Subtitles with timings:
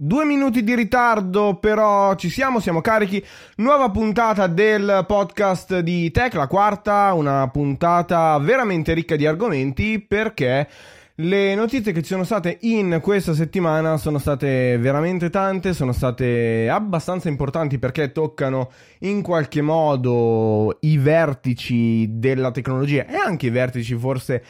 [0.00, 3.20] Due minuti di ritardo, però ci siamo, siamo carichi.
[3.56, 10.68] Nuova puntata del podcast di Tech, la quarta, una puntata veramente ricca di argomenti perché
[11.16, 16.68] le notizie che ci sono state in questa settimana sono state veramente tante, sono state
[16.68, 18.70] abbastanza importanti perché toccano
[19.00, 24.44] in qualche modo i vertici della tecnologia e anche i vertici forse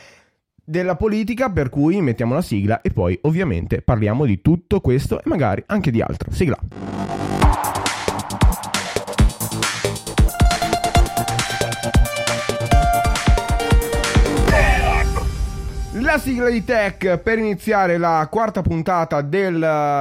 [0.68, 5.22] della politica, per cui mettiamo la sigla e poi ovviamente parliamo di tutto questo e
[5.24, 6.30] magari anche di altro.
[6.30, 7.37] Sigla.
[16.18, 19.56] La sigla di tech per iniziare la quarta puntata del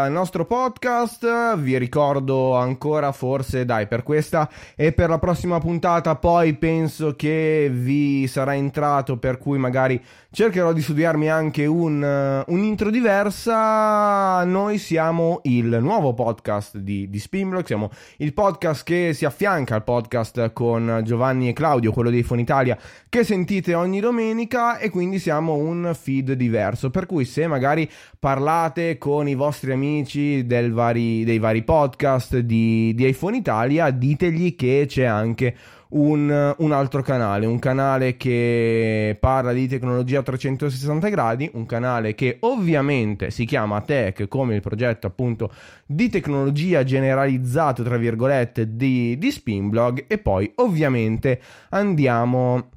[0.10, 1.56] nostro podcast.
[1.58, 6.16] Vi ricordo ancora, forse, dai, per questa e per la prossima puntata.
[6.16, 12.02] Poi penso che vi sarà entrato, per cui magari cercherò di studiarmi anche un,
[12.48, 14.44] uh, un'intro diversa.
[14.44, 19.84] Noi siamo il nuovo podcast di, di Spinblock, siamo il podcast che si affianca al
[19.84, 22.78] podcast con Giovanni e Claudio, quello di Phone Italia,
[23.08, 26.90] che sentite ogni domenica e quindi siamo un feed diverso.
[26.90, 33.10] Per cui se magari parlate con i vostri amici vari, dei vari podcast di, di
[33.10, 35.54] iPhone Italia, ditegli che c'è anche
[35.90, 42.16] un, un, altro canale, un canale che parla di tecnologia a 360 gradi, un canale
[42.16, 45.52] che ovviamente si chiama Tech come il progetto appunto
[45.86, 52.70] di tecnologia generalizzato tra virgolette di, di Spinblog e poi ovviamente andiamo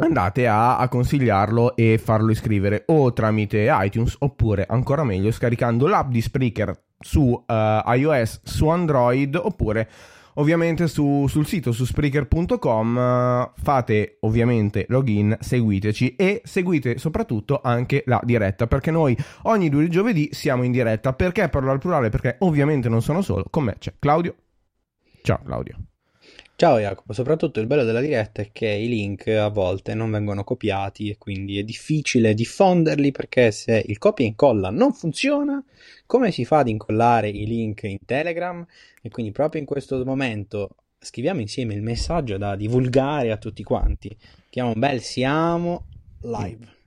[0.00, 6.10] andate a, a, consigliarlo e farlo iscrivere o tramite iTunes oppure ancora meglio scaricando l'app
[6.10, 9.88] di Spreaker su uh, iOS, su Android oppure
[10.34, 18.20] ovviamente su, sul sito su Spreaker.com fate ovviamente login, seguiteci e seguite soprattutto anche la
[18.22, 21.12] diretta perché noi ogni due giovedì siamo in diretta.
[21.12, 22.10] Perché parlo al plurale?
[22.10, 24.34] Perché ovviamente non sono solo con me c'è Claudio.
[25.22, 25.89] Ciao Claudio
[26.60, 30.44] Ciao Jacopo, soprattutto il bello della diretta è che i link a volte non vengono
[30.44, 35.64] copiati e quindi è difficile diffonderli perché se il copia e incolla non funziona,
[36.04, 38.62] come si fa ad incollare i link in Telegram?
[39.00, 44.14] E quindi proprio in questo momento scriviamo insieme il messaggio da divulgare a tutti quanti.
[44.50, 45.86] Chiamo un bel siamo
[46.20, 46.79] live.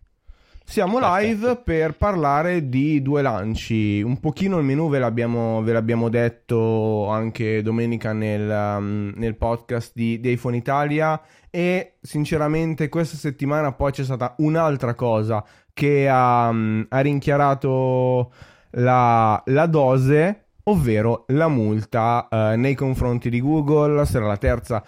[0.74, 4.02] Siamo live per parlare di due lanci.
[4.02, 9.92] Un pochino il menu ve l'abbiamo, ve l'abbiamo detto anche domenica nel, um, nel podcast
[9.94, 11.22] di, di iPhone Italia.
[11.52, 18.34] E sinceramente questa settimana poi c'è stata un'altra cosa che ha, um, ha rinchiarato
[18.72, 24.08] la, la dose, ovvero la multa uh, nei confronti di Google.
[24.08, 24.84] Sarà la terza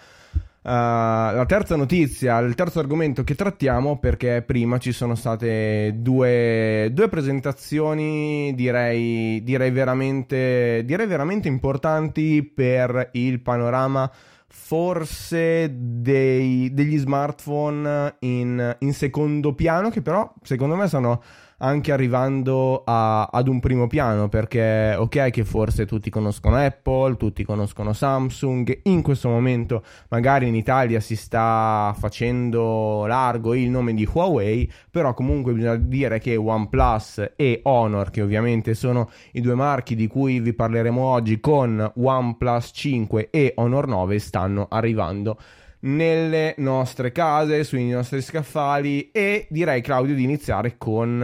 [0.72, 7.08] la terza notizia, il terzo argomento che trattiamo, perché prima ci sono state due, due
[7.08, 14.10] presentazioni, direi, direi, veramente, direi veramente importanti per il panorama
[14.48, 21.22] forse dei, degli smartphone in, in secondo piano, che però secondo me sono
[21.58, 27.44] anche arrivando a, ad un primo piano perché ok che forse tutti conoscono Apple, tutti
[27.44, 34.08] conoscono Samsung, in questo momento magari in Italia si sta facendo largo il nome di
[34.10, 39.94] Huawei, però comunque bisogna dire che OnePlus e Honor, che ovviamente sono i due marchi
[39.94, 45.38] di cui vi parleremo oggi con OnePlus 5 e Honor 9 stanno arrivando
[45.80, 51.20] nelle nostre case, sui nostri scaffali e direi Claudio di iniziare con,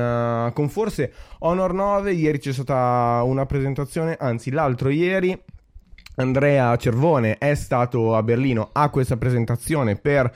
[0.48, 2.12] uh, con forse Honor 9.
[2.12, 5.40] Ieri c'è stata una presentazione, anzi l'altro ieri.
[6.16, 10.30] Andrea Cervone è stato a Berlino a questa presentazione per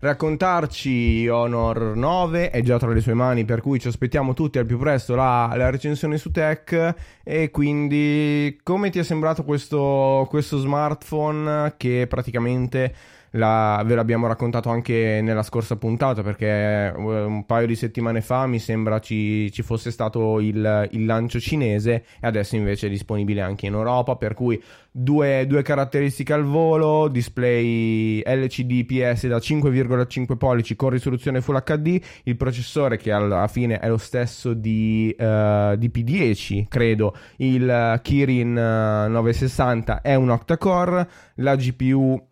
[0.00, 4.66] raccontarci Honor 9 è già tra le sue mani per cui ci aspettiamo tutti al
[4.66, 6.94] più presto la, la recensione su tech.
[7.22, 12.94] E quindi come ti è sembrato questo, questo smartphone che praticamente
[13.32, 18.46] la, ve l'abbiamo raccontato anche nella scorsa puntata perché eh, un paio di settimane fa
[18.46, 23.40] mi sembra ci, ci fosse stato il, il, lancio cinese e adesso invece è disponibile
[23.40, 30.36] anche in Europa per cui due, due caratteristiche al volo display LCD IPS da 5,5
[30.36, 35.76] pollici con risoluzione Full HD il processore che alla fine è lo stesso di, uh,
[35.76, 42.26] di P10 credo il Kirin 960 è un octa-core la GPU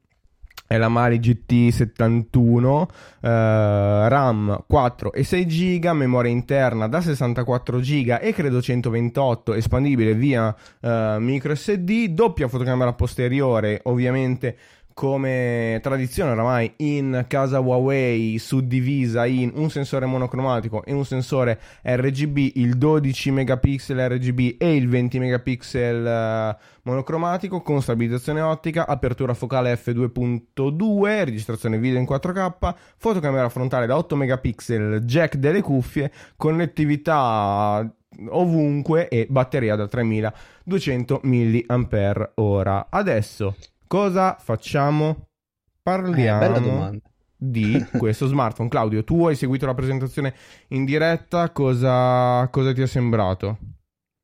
[0.67, 2.87] è la Mali GT71,
[3.21, 10.15] eh, RAM 4 e 6 GB, memoria interna da 64 GB e credo 128, espandibile
[10.15, 14.57] via eh, micro SD, doppia fotocamera posteriore, ovviamente
[14.97, 22.53] come tradizione oramai in casa Huawei suddivisa in un sensore monocromatico e un sensore RGB,
[22.55, 29.75] il 12 megapixel RGB e il 20 megapixel uh, monocromatico con stabilizzazione ottica, apertura focale
[29.75, 37.87] f2.2, registrazione video in 4K, fotocamera frontale da 8 megapixel, jack delle cuffie, connettività
[38.31, 42.87] ovunque e batteria da 3200 mAh.
[42.89, 43.55] Adesso
[43.87, 45.29] Cosa facciamo?
[45.81, 47.01] Parliamo eh,
[47.37, 48.69] di questo smartphone.
[48.69, 50.35] Claudio, tu hai seguito la presentazione
[50.69, 53.59] in diretta, cosa, cosa ti è sembrato?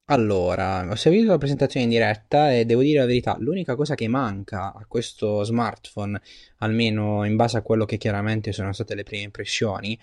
[0.07, 4.09] Allora, ho seguito la presentazione in diretta e devo dire la verità, l'unica cosa che
[4.09, 6.21] manca a questo smartphone,
[6.59, 9.97] almeno in base a quello che chiaramente sono state le prime impressioni,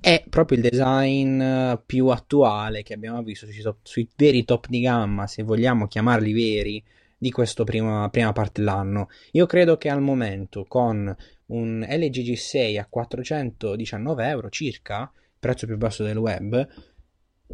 [0.00, 5.26] è proprio il design più attuale che abbiamo visto sui, sui veri top di gamma,
[5.26, 6.82] se vogliamo chiamarli veri,
[7.18, 9.08] di questa prima, prima parte dell'anno.
[9.32, 11.14] Io credo che al momento con
[11.46, 16.68] un LG G6 a 419 euro circa, prezzo più basso del web,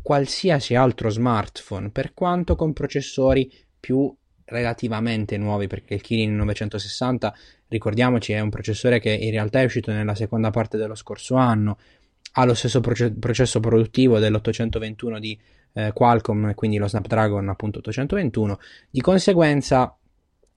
[0.00, 4.14] qualsiasi altro smartphone, per quanto con processori più
[4.44, 7.34] relativamente nuovi, perché il Kirin 960,
[7.68, 11.78] ricordiamoci, è un processore che in realtà è uscito nella seconda parte dello scorso anno,
[12.34, 15.38] ha lo stesso proce- processo produttivo dell'821 di
[15.72, 18.58] eh, Qualcomm, quindi lo Snapdragon appunto 821.
[18.90, 19.96] Di conseguenza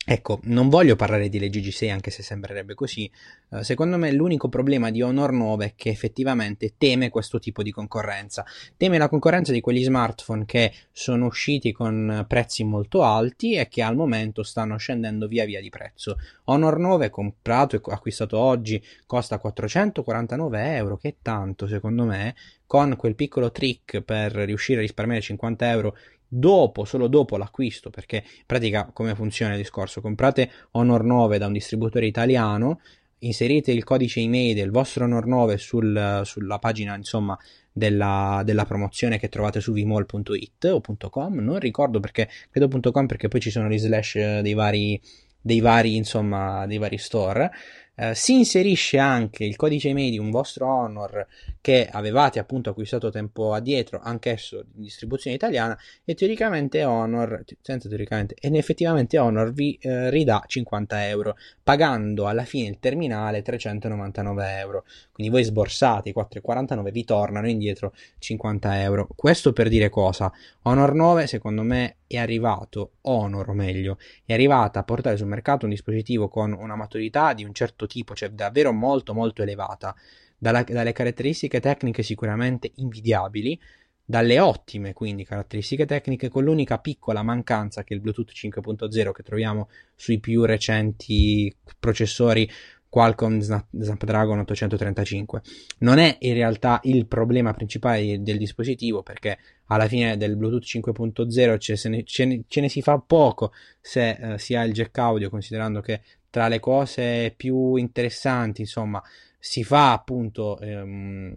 [0.08, 3.10] Ecco, non voglio parlare di legge G6 anche se sembrerebbe così.
[3.50, 7.72] Uh, secondo me l'unico problema di Honor 9 è che effettivamente teme questo tipo di
[7.72, 8.46] concorrenza.
[8.78, 13.82] Teme la concorrenza di quegli smartphone che sono usciti con prezzi molto alti e che
[13.82, 16.20] al momento stanno scendendo via via di prezzo.
[16.44, 22.36] Honor 9 comprato e acquistato oggi costa 449 euro, che è tanto secondo me,
[22.68, 25.98] con quel piccolo trick per riuscire a risparmiare 50 euro
[26.28, 30.02] dopo, solo dopo l'acquisto, perché in pratica come funziona il discorso?
[30.02, 32.80] Comprate Honor 9 da un distributore italiano,
[33.20, 37.38] inserite il codice email del vostro Honor 9 sul, sulla pagina insomma
[37.72, 43.28] della, della, promozione che trovate su vmall.it o .com, non ricordo perché, credo .com perché
[43.28, 45.02] poi ci sono gli slash dei vari,
[45.42, 47.52] dei vari insomma, dei vari store
[47.96, 51.26] eh, si inserisce anche il codice un vostro Honor
[51.62, 58.36] che avevate appunto acquistato tempo addietro, anch'esso in distribuzione italiana, e teoricamente Honor, senza teoricamente,
[58.40, 64.84] ed effettivamente Honor vi eh, ridà 50 euro, pagando alla fine il terminale 399 euro.
[65.12, 69.08] Quindi voi sborsate i 4,49, vi tornano indietro 50 euro.
[69.16, 70.32] Questo per dire cosa?
[70.64, 75.66] Honor 9 secondo me è arrivato, Honor o meglio, è arrivata a portare sul mercato
[75.66, 79.96] un dispositivo con una maturità di un certo tipo, cioè davvero molto molto elevata,
[80.38, 83.60] dalla, dalle caratteristiche tecniche sicuramente invidiabili,
[84.08, 89.70] dalle ottime quindi caratteristiche tecniche, con l'unica piccola mancanza che il Bluetooth 5.0 che troviamo
[89.96, 92.48] sui più recenti processori
[92.96, 95.42] Qualcomm Snapdragon 835.
[95.80, 101.58] Non è in realtà il problema principale del dispositivo perché alla fine del Bluetooth 5.0
[101.58, 104.98] ce ne, ce ne, ce ne si fa poco se eh, si ha il jack
[104.98, 106.02] audio considerando che
[106.36, 109.02] tra le cose più interessanti insomma
[109.40, 111.34] si fa appunto ehm,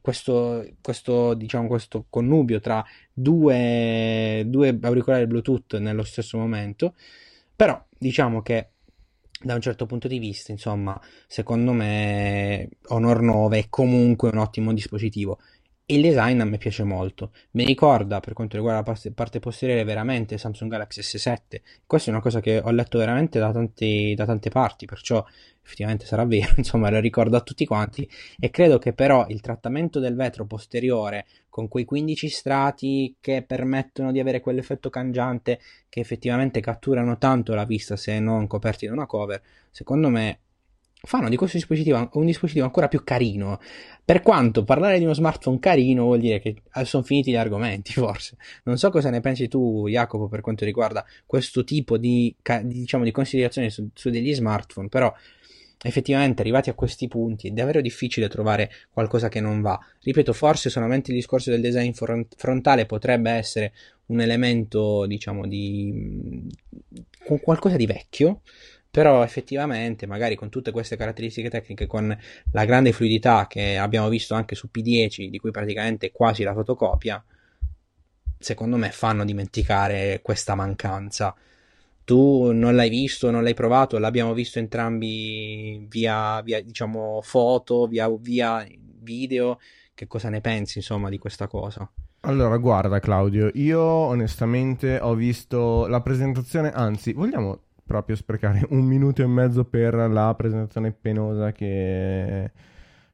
[0.00, 2.82] questo, questo, diciamo, questo connubio tra
[3.12, 6.94] due, due auricolari Bluetooth nello stesso momento
[7.54, 8.68] però diciamo che
[9.42, 14.72] da un certo punto di vista, insomma, secondo me Honor 9 è comunque un ottimo
[14.72, 15.38] dispositivo.
[15.86, 17.32] Il design a me piace molto.
[17.50, 21.60] Mi ricorda, per quanto riguarda la parte posteriore, veramente Samsung Galaxy S7.
[21.84, 25.22] Questa è una cosa che ho letto veramente da, tanti, da tante parti, perciò
[25.62, 28.08] effettivamente sarà vero, insomma, lo ricordo a tutti quanti.
[28.40, 34.10] E credo che però il trattamento del vetro posteriore con quei 15 strati che permettono
[34.10, 39.04] di avere quell'effetto cangiante che effettivamente catturano tanto la vista se non coperti da una
[39.04, 40.38] cover, secondo me
[41.04, 43.60] fanno di questo dispositivo un dispositivo ancora più carino.
[44.04, 48.36] Per quanto parlare di uno smartphone carino vuol dire che sono finiti gli argomenti, forse.
[48.64, 53.10] Non so cosa ne pensi tu, Jacopo, per quanto riguarda questo tipo di, diciamo, di
[53.10, 55.12] considerazioni su, su degli smartphone, però
[55.86, 59.78] effettivamente arrivati a questi punti è davvero difficile trovare qualcosa che non va.
[60.02, 61.92] Ripeto, forse solamente il discorso del design
[62.36, 63.72] frontale potrebbe essere
[64.06, 66.46] un elemento, diciamo, di
[67.42, 68.40] qualcosa di vecchio,
[68.94, 72.16] però effettivamente magari con tutte queste caratteristiche tecniche con
[72.52, 76.52] la grande fluidità che abbiamo visto anche su P10 di cui praticamente è quasi la
[76.52, 77.20] fotocopia
[78.38, 81.34] secondo me fanno dimenticare questa mancanza
[82.04, 88.08] tu non l'hai visto, non l'hai provato, l'abbiamo visto entrambi via, via diciamo foto, via,
[88.16, 88.64] via
[89.02, 89.58] video
[89.92, 91.90] che cosa ne pensi insomma di questa cosa?
[92.20, 99.22] Allora, guarda Claudio, io onestamente ho visto la presentazione, anzi, vogliamo proprio sprecare un minuto
[99.22, 102.50] e mezzo per la presentazione penosa che,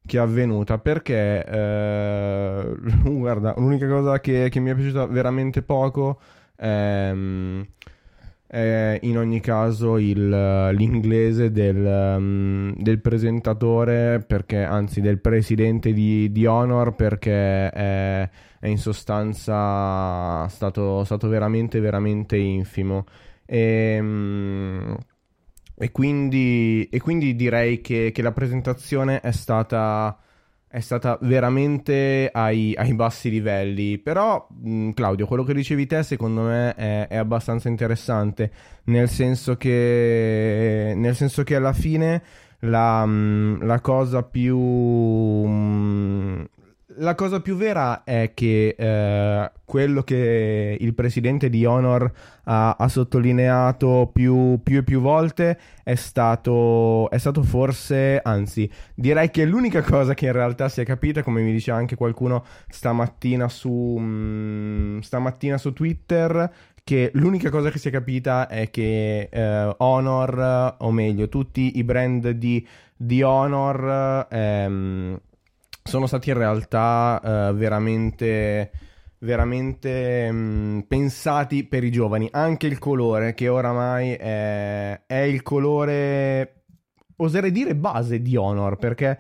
[0.07, 6.21] che è avvenuta perché eh, guarda l'unica cosa che, che, mi è piaciuta veramente poco
[6.57, 7.13] è,
[8.47, 11.77] è in ogni caso il, l'inglese del,
[12.17, 20.49] um, del, presentatore perché anzi del presidente di, di Honor perché è, è in sostanza
[20.49, 23.05] stato, stato veramente veramente infimo
[23.51, 24.97] e, ehm,
[25.77, 30.17] e, quindi, e quindi, direi che, che, la presentazione è stata,
[30.69, 33.99] è stata veramente ai, ai, bassi livelli.
[33.99, 38.53] Però, mh, Claudio, quello che dicevi te secondo me è, è abbastanza interessante,
[38.85, 42.23] nel senso che, nel senso che alla fine
[42.61, 44.59] la, la cosa più...
[44.59, 46.49] Mh,
[46.97, 52.11] la cosa più vera è che eh, quello che il presidente di Honor
[52.45, 59.31] ha, ha sottolineato più, più, e più volte è stato, è stato forse, anzi, direi
[59.31, 63.49] che l'unica cosa che in realtà si è capita, come mi diceva anche qualcuno stamattina
[63.49, 69.29] su, mh, mm, stamattina su Twitter, che l'unica cosa che si è capita è che
[69.31, 72.67] eh, Honor, o meglio, tutti i brand di,
[72.97, 74.27] di Honor...
[74.31, 75.21] Ehm,
[75.83, 78.71] sono stati in realtà uh, veramente
[79.21, 82.29] veramente mh, mm, pensati per i giovani.
[82.31, 86.65] Anche il colore, che oramai è, è, il colore,
[87.17, 89.19] oserei dire base di Honor, perché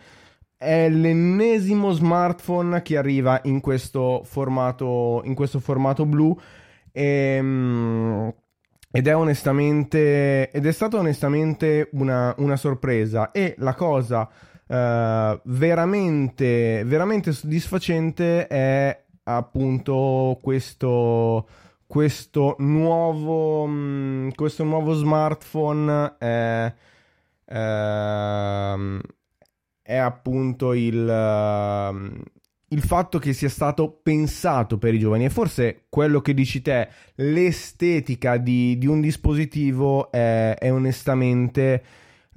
[0.56, 6.36] è l'ennesimo smartphone che arriva in questo formato, in questo formato blu.
[6.92, 8.28] E, mh, mm,
[8.92, 13.30] ed è onestamente, ed è stata onestamente una, una sorpresa.
[13.30, 14.28] E la cosa
[14.70, 21.48] uh, veramente, veramente soddisfacente è appunto questo,
[21.86, 26.14] questo, nuovo, mh, mm, questo nuovo smartphone.
[26.18, 26.74] È,
[27.46, 29.00] uh,
[29.82, 32.22] è appunto il, uh,
[32.68, 36.88] il fatto che sia stato pensato per i giovani e forse quello che dici te,
[37.16, 41.82] l'estetica di, di un dispositivo è, è onestamente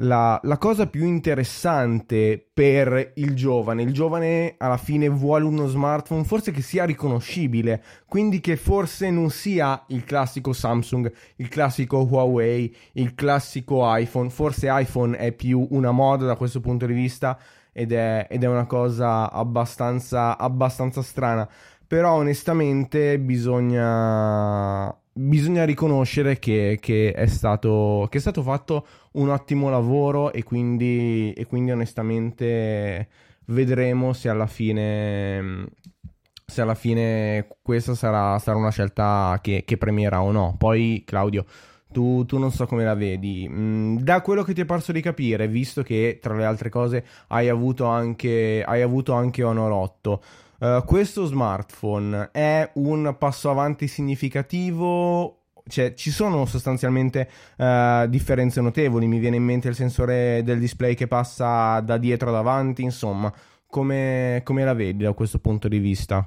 [0.04, 3.84] la, la, cosa più interessante per il giovane.
[3.84, 9.30] Il giovane alla fine vuole uno smartphone forse che sia riconoscibile, quindi che forse non
[9.30, 14.30] sia il classico Samsung, il classico Huawei, il classico iPhone.
[14.30, 17.40] Forse iPhone è più una moda da questo punto di vista
[17.72, 21.50] ed è, ed è una cosa abbastanza, abbastanza strana.
[21.88, 29.70] Però onestamente bisogna bisogna riconoscere che, che, è stato, che, è stato, fatto un ottimo
[29.70, 33.08] lavoro e quindi, e quindi onestamente
[33.46, 35.67] vedremo se alla fine
[36.46, 40.55] se alla fine questa sarà, sarà una scelta che, che, premierà o no.
[40.58, 41.46] Poi, Claudio,
[41.91, 43.48] tu, tu, non so come la vedi.
[43.50, 47.05] Mm, da quello che ti è parso di capire, visto che tra le altre cose
[47.27, 50.22] hai avuto anche, hai avuto anche Honor 8,
[50.63, 59.08] Uh, questo smartphone è un passo avanti significativo cioè, ci sono sostanzialmente uh, differenze notevoli.
[59.08, 62.82] Mi viene in mente il sensore del display che passa da dietro ad avanti.
[62.82, 63.34] Insomma,
[63.67, 66.25] come, come la vedi da questo punto di vista?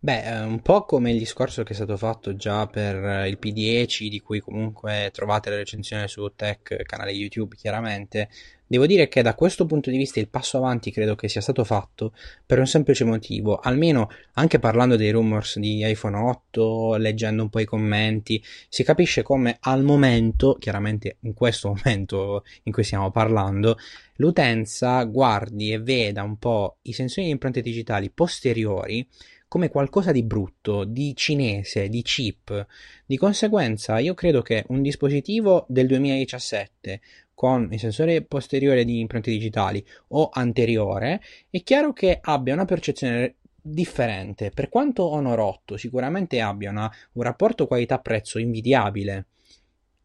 [0.00, 4.20] Beh, un po' come il discorso che è stato fatto già per il P10, di
[4.20, 8.28] cui comunque trovate la recensione su Tech, canale YouTube, chiaramente.
[8.66, 11.64] Devo dire che da questo punto di vista il passo avanti credo che sia stato
[11.64, 12.14] fatto
[12.46, 17.60] per un semplice motivo, almeno anche parlando dei rumors di iPhone 8, leggendo un po'
[17.60, 23.76] i commenti, si capisce come al momento, chiaramente in questo momento in cui stiamo parlando,
[24.16, 29.06] l'utenza guardi e veda un po' i sensori di impronte digitali posteriori
[29.54, 32.66] come qualcosa di brutto, di cinese, di cheap.
[33.06, 37.00] Di conseguenza, io credo che un dispositivo del 2017
[37.34, 43.36] con il sensore posteriore di impronte digitali o anteriore, è chiaro che abbia una percezione
[43.60, 44.50] differente.
[44.50, 49.26] Per quanto Honor 8 sicuramente abbia una, un rapporto qualità-prezzo invidiabile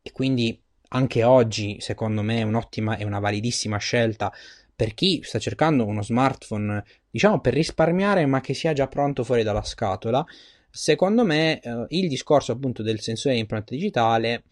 [0.02, 0.60] e quindi
[0.92, 4.34] anche oggi secondo me è un'ottima e una validissima scelta
[4.76, 6.82] per chi sta cercando uno smartphone,
[7.12, 10.26] diciamo per risparmiare, ma che sia già pronto fuori dalla scatola,
[10.70, 14.44] secondo me eh, il discorso appunto del sensore di impronta digitale,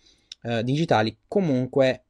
[0.43, 2.06] eh, digitali comunque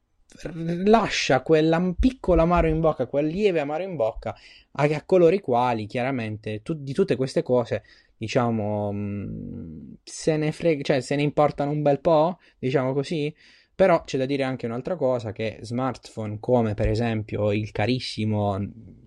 [0.84, 4.36] lascia quel piccolo amaro in bocca, quel lieve amaro in bocca
[4.72, 7.82] a, a coloro i quali chiaramente tu, di tutte queste cose
[8.18, 13.34] diciamo mm, se ne frega, cioè se ne importano un bel po', diciamo così,
[13.74, 18.58] però c'è da dire anche un'altra cosa, che smartphone come per esempio il carissimo,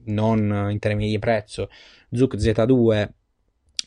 [0.06, 1.70] non in termini di prezzo,
[2.10, 3.10] Zook Z2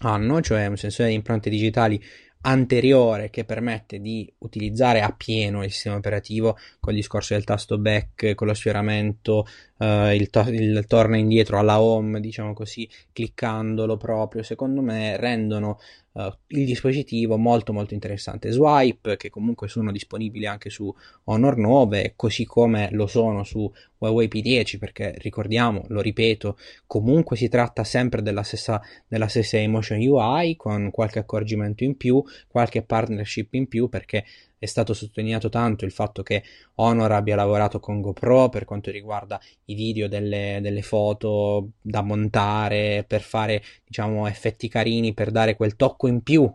[0.00, 2.02] hanno, cioè un sensore di impronte digitali
[2.46, 7.78] anteriore che permette di utilizzare a pieno il sistema operativo con il discorso del tasto
[7.78, 9.46] back, con lo sfioramento,
[9.78, 15.78] eh, il, to- il torna indietro alla home, diciamo così, cliccandolo proprio, secondo me rendono
[16.14, 18.50] uh, il dispositivo molto molto interessante.
[18.50, 20.92] Swipe, che comunque sono disponibili anche su
[21.24, 27.48] Honor 9, così come lo sono su Huawei P10, perché ricordiamo, lo ripeto, comunque si
[27.48, 33.54] tratta sempre della stessa, della stessa Emotion UI, con qualche accorgimento in più, qualche partnership
[33.54, 34.24] in più, perché
[34.64, 36.42] è stato sottolineato tanto il fatto che
[36.76, 43.04] Honor abbia lavorato con GoPro per quanto riguarda i video delle, delle foto da montare
[43.06, 46.50] per fare diciamo effetti carini per dare quel tocco in più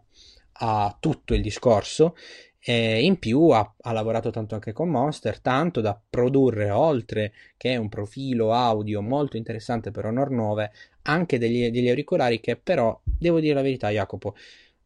[0.61, 2.15] a tutto il discorso.
[2.61, 7.77] E in più ha, ha, lavorato tanto anche con Monster, tanto da produrre oltre che
[7.77, 10.71] un profilo audio molto interessante per Honor 9,
[11.03, 14.35] anche degli, degli auricolari che però, devo dire la verità Jacopo,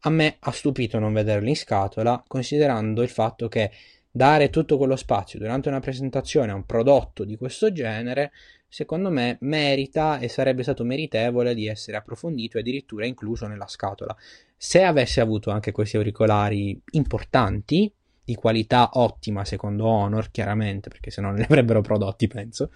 [0.06, 3.72] a me ha stupito non vederli in scatola, considerando il fatto che
[4.12, 8.32] dare tutto quello spazio durante una presentazione a un prodotto di questo genere,
[8.68, 14.16] secondo me merita e sarebbe stato meritevole di essere approfondito e addirittura incluso nella scatola.
[14.58, 17.92] Se avesse avuto anche questi auricolari importanti,
[18.26, 22.72] di qualità ottima secondo Honor, chiaramente, perché se no non li avrebbero prodotti, penso,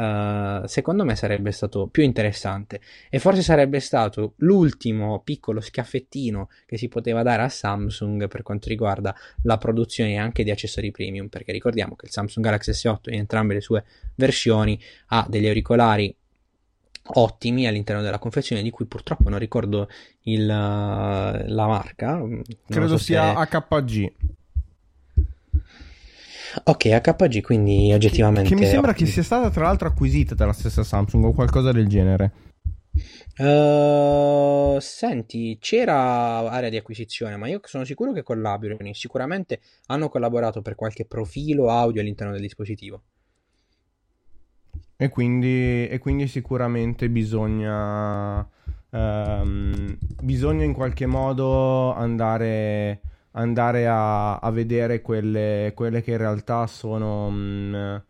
[0.00, 2.80] Uh, secondo me sarebbe stato più interessante.
[3.10, 8.70] E forse sarebbe stato l'ultimo piccolo schiaffettino che si poteva dare a Samsung per quanto
[8.70, 13.18] riguarda la produzione anche di accessori premium perché ricordiamo che il Samsung Galaxy S8 in
[13.18, 16.14] entrambe le sue versioni ha degli auricolari
[17.12, 19.86] ottimi all'interno della confezione di cui purtroppo non ricordo
[20.22, 22.22] il, la marca.
[22.66, 23.58] Credo so sia se...
[23.58, 24.12] HPG
[26.64, 28.48] Ok, HPG quindi oggettivamente...
[28.48, 31.86] Che mi sembra che sia stata tra l'altro acquisita dalla stessa Samsung o qualcosa del
[31.86, 32.32] genere.
[33.36, 38.76] Uh, senti, c'era area di acquisizione, ma io sono sicuro che collabino.
[38.92, 43.02] Sicuramente hanno collaborato per qualche profilo audio all'interno del dispositivo.
[44.96, 48.46] E quindi, e quindi sicuramente bisogna,
[48.90, 53.00] um, bisogna in qualche modo andare
[53.32, 58.02] andare a, a vedere quelle, quelle, che in realtà sono, mh,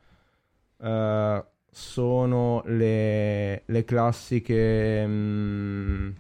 [0.82, 6.10] mm, uh, sono le, le classiche mh, mm,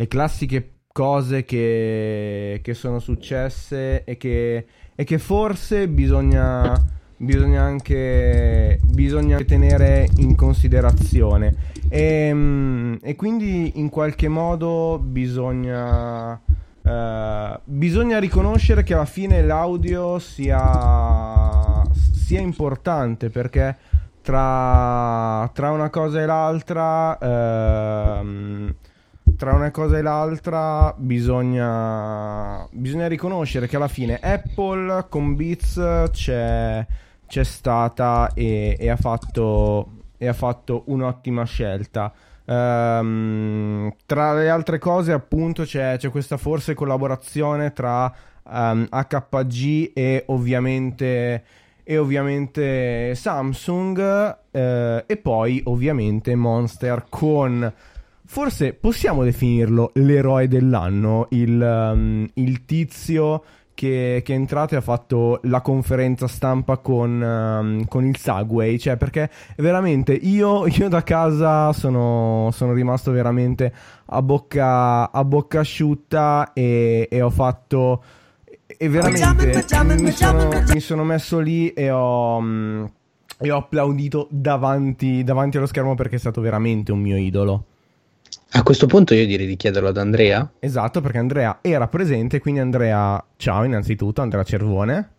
[0.00, 6.72] le classiche cose che, che sono successe e che, e che forse bisogna,
[7.16, 11.72] bisogna, anche, bisogna tenere in considerazione.
[11.88, 16.40] E, mh, mm, e quindi in qualche modo bisogna
[16.88, 23.76] Uh, bisogna riconoscere che alla fine l'audio sia, sia importante perché
[24.22, 28.74] tra, tra, una cosa e l'altra, uh,
[29.36, 36.86] tra una cosa e l'altra bisogna, bisogna riconoscere che alla fine Apple con Beats c'è,
[37.26, 42.10] c'è stata e, e, ha fatto, e ha fatto un'ottima scelta.
[42.48, 48.10] Um, tra le altre cose, appunto, c'è, c'è questa forse collaborazione tra
[48.44, 51.44] um, ehm, HPG e ovviamente,
[51.84, 57.70] e ovviamente Samsung eh, e poi ovviamente Monster con
[58.24, 63.42] forse possiamo definirlo l'eroe dell'anno, il, um, il tizio
[63.78, 68.76] che, che, è entrato e ha fatto la conferenza stampa con, um, con il Segway,
[68.76, 73.72] cioè perché veramente io, io da casa sono, sono, rimasto veramente
[74.06, 78.02] a bocca, a bocca asciutta e, e ho fatto...
[78.66, 79.64] E veramente
[80.02, 82.38] mi sono, mi sono messo lì e ho...
[82.38, 82.90] Um,
[83.40, 87.64] e ho applaudito davanti, davanti allo schermo perché è stato veramente un mio idolo.
[88.50, 90.50] A questo punto io direi di chiederlo ad Andrea.
[90.58, 95.10] Esatto, perché Andrea era presente, quindi Andrea, ciao innanzitutto, Andrea Cervone.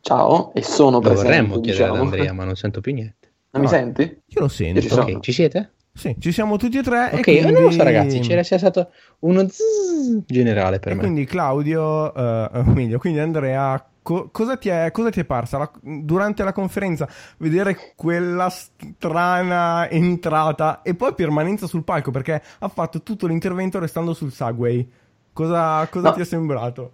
[0.00, 1.22] Ciao, e sono presente.
[1.22, 1.94] Lo vorremmo chiedere diciamo.
[1.94, 3.32] ad Andrea, ma non sento più niente.
[3.50, 4.02] Non no, mi senti?
[4.02, 4.80] Io lo sento.
[4.80, 5.72] Io ci, ok, ci siete?
[5.94, 7.10] Sì, ci siamo tutti e tre.
[7.12, 7.52] Ok, e quindi...
[7.52, 11.00] non lo so ragazzi, c'era sia stato uno zzz generale per e me.
[11.00, 15.70] quindi Claudio, uh, meglio, quindi Andrea Co- cosa, ti è, cosa, ti è, parsa la,
[15.82, 17.06] durante la conferenza?
[17.36, 24.14] Vedere quella strana entrata e poi permanenza sul palco perché ha fatto tutto l'intervento restando
[24.14, 24.90] sul Segway.
[25.30, 26.14] Cosa, cosa no.
[26.14, 26.92] ti è sembrato?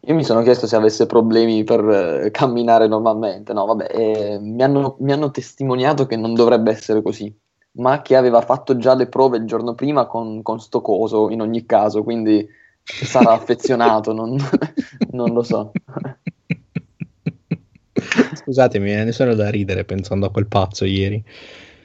[0.00, 3.54] Io mi sono chiesto se avesse problemi per eh, camminare normalmente.
[3.54, 7.34] No, vabbè, eh, mi, hanno, mi hanno testimoniato che non dovrebbe essere così
[7.76, 11.40] ma che aveva fatto già le prove il giorno prima con, con sto coso in
[11.40, 12.46] ogni caso, quindi
[12.84, 14.36] sarà affezionato, non,
[15.12, 15.72] non, lo so.
[18.34, 21.22] Scusatemi, eh, ne sono da ridere pensando a quel pazzo ieri.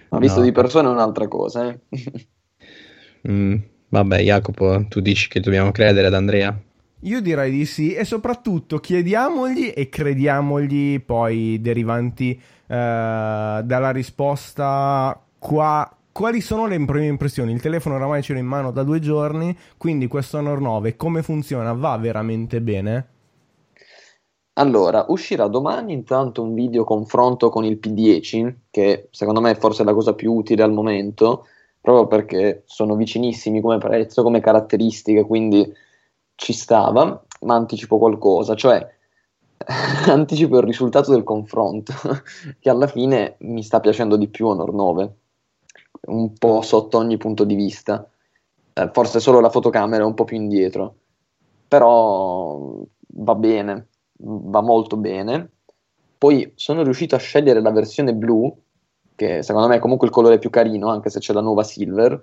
[0.10, 0.46] Ma visto no.
[0.46, 1.80] di persona è un'altra cosa, eh.
[3.30, 3.56] mm,
[3.90, 6.58] vabbè, Jacopo, tu dici che dobbiamo credere ad Andrea?
[7.02, 15.92] Io direi di sì e soprattutto chiediamogli e crediamogli poi derivanti eh, dalla risposta qua
[16.18, 17.52] quali sono le prime impressioni?
[17.52, 21.22] Il telefono oramai ce l'ho in mano da due giorni, quindi questo Honor 9 come
[21.22, 21.74] funziona?
[21.74, 23.08] Va veramente bene?
[24.60, 29.84] Allora, uscirà domani intanto un video confronto con il P10, che secondo me è forse
[29.84, 31.46] la cosa più utile al momento,
[31.80, 35.72] proprio perché sono vicinissimi come prezzo, come caratteristiche, quindi
[36.34, 38.96] ci stava, ma anticipo qualcosa, cioè
[40.10, 41.94] anticipo il risultato del confronto,
[42.60, 45.16] che alla fine mi sta piacendo di più Honor 9,
[46.08, 48.10] un po' sotto ogni punto di vista,
[48.74, 50.96] eh, forse solo la fotocamera è un po' più indietro,
[51.68, 52.82] però
[53.20, 55.52] va bene va molto bene.
[56.18, 58.56] Poi sono riuscito a scegliere la versione blu,
[59.16, 62.22] che secondo me è comunque il colore più carino, anche se c'è la nuova silver.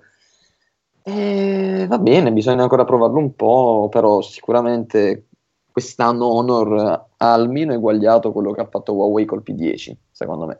[1.03, 5.27] E va bene, bisogna ancora provarlo un po', però sicuramente
[5.71, 6.73] quest'anno Honor
[7.17, 10.59] ha almeno eguagliato quello che ha fatto Huawei col P10, secondo me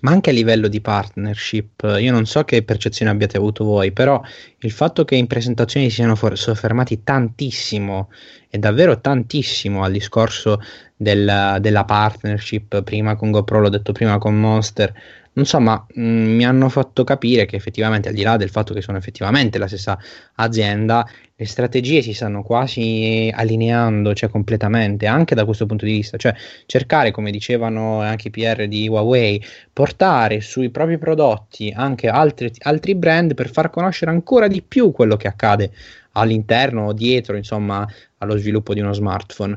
[0.00, 4.20] ma anche a livello di partnership, io non so che percezione abbiate avuto voi, però
[4.58, 8.10] il fatto che in presentazione si siano for- soffermati tantissimo
[8.48, 10.60] e davvero tantissimo al discorso
[10.96, 14.92] del, della partnership, prima con GoPro, l'ho detto prima con Monster,
[15.38, 18.50] non so, ma mh, mm, mi hanno fatto capire che effettivamente, al di là del
[18.50, 19.98] fatto che sono effettivamente la stessa
[20.34, 21.08] azienda,
[21.40, 26.34] le strategie si stanno quasi allineando, cioè completamente, anche da questo punto di vista, cioè
[26.66, 29.40] cercare, come dicevano anche i PR di Huawei,
[29.72, 35.16] portare sui propri prodotti anche altri, altri brand per far conoscere ancora di più quello
[35.16, 35.70] che accade
[36.12, 37.86] all'interno o dietro, insomma,
[38.18, 39.56] allo sviluppo di uno smartphone.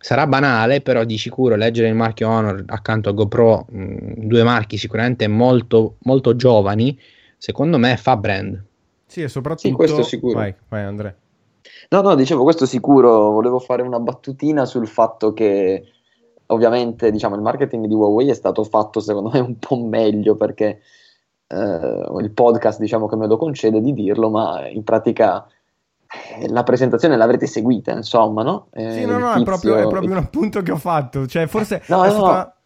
[0.00, 4.76] Sarà banale, però di sicuro leggere il marchio Honor accanto a GoPro, mh, due marchi
[4.76, 6.98] sicuramente molto, molto giovani,
[7.38, 8.70] secondo me fa brand.
[9.12, 9.68] Sì, e soprattutto...
[9.68, 10.38] Sì, questo sicuro.
[10.38, 11.14] Vai, vai Andrea.
[11.90, 15.84] No, no, dicevo questo sicuro, volevo fare una battutina sul fatto che
[16.46, 20.80] ovviamente diciamo, il marketing di Huawei è stato fatto secondo me un po' meglio perché
[21.46, 25.46] eh, il podcast diciamo che me lo concede di dirlo, ma in pratica
[26.38, 28.68] eh, la presentazione l'avrete seguita, insomma, no?
[28.72, 29.42] Eh, sì, no, no, tizio...
[29.42, 31.26] è, proprio, è, proprio, un appunto che ho fatto.
[31.26, 32.61] Cioè, forse no, no, stata...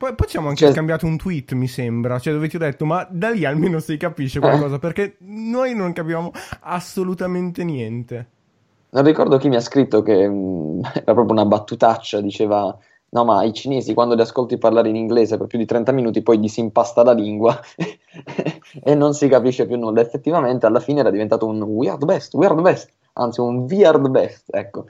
[0.00, 0.72] Poi, poi ci abbiamo anche cioè...
[0.72, 3.98] scambiato un tweet, mi sembra, cioè dove ti ho detto, ma da lì almeno si
[3.98, 8.28] capisce qualcosa, perché noi non capivamo assolutamente niente.
[8.88, 12.74] Non ricordo chi mi ha scritto che mh, mm, era proprio una battutaccia, diceva
[13.10, 16.22] No, ma i cinesi quando li ascolti parlare in inglese per più di 30 minuti
[16.22, 17.60] poi gli si impasta la lingua
[18.82, 20.00] e non si capisce più nulla.
[20.00, 23.40] Effettivamente alla fine era diventato un we are the best, we are the best, anzi
[23.40, 24.86] un we are the best, ecco.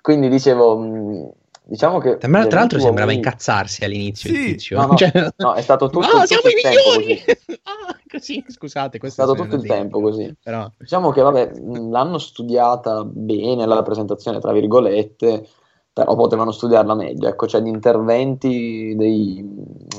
[0.00, 1.24] Quindi dicevo, mm,
[1.64, 2.18] diciamo che...
[2.18, 3.16] Tra, tra l'altro sembrava mi...
[3.16, 4.74] incazzarsi all'inizio sì.
[4.74, 5.10] No, no, cioè...
[5.36, 7.24] no, è stato tutto, no, tutto il tempo così.
[7.64, 8.44] ah, così.
[8.48, 10.34] Scusate, è stato tutto il tempo così.
[10.42, 10.70] Però...
[10.78, 11.52] Diciamo che vabbè,
[11.90, 15.46] l'hanno studiata bene la presentazione, tra virgolette,
[15.92, 19.44] però potevano studiarla meglio, ecco, cioè gli interventi dei,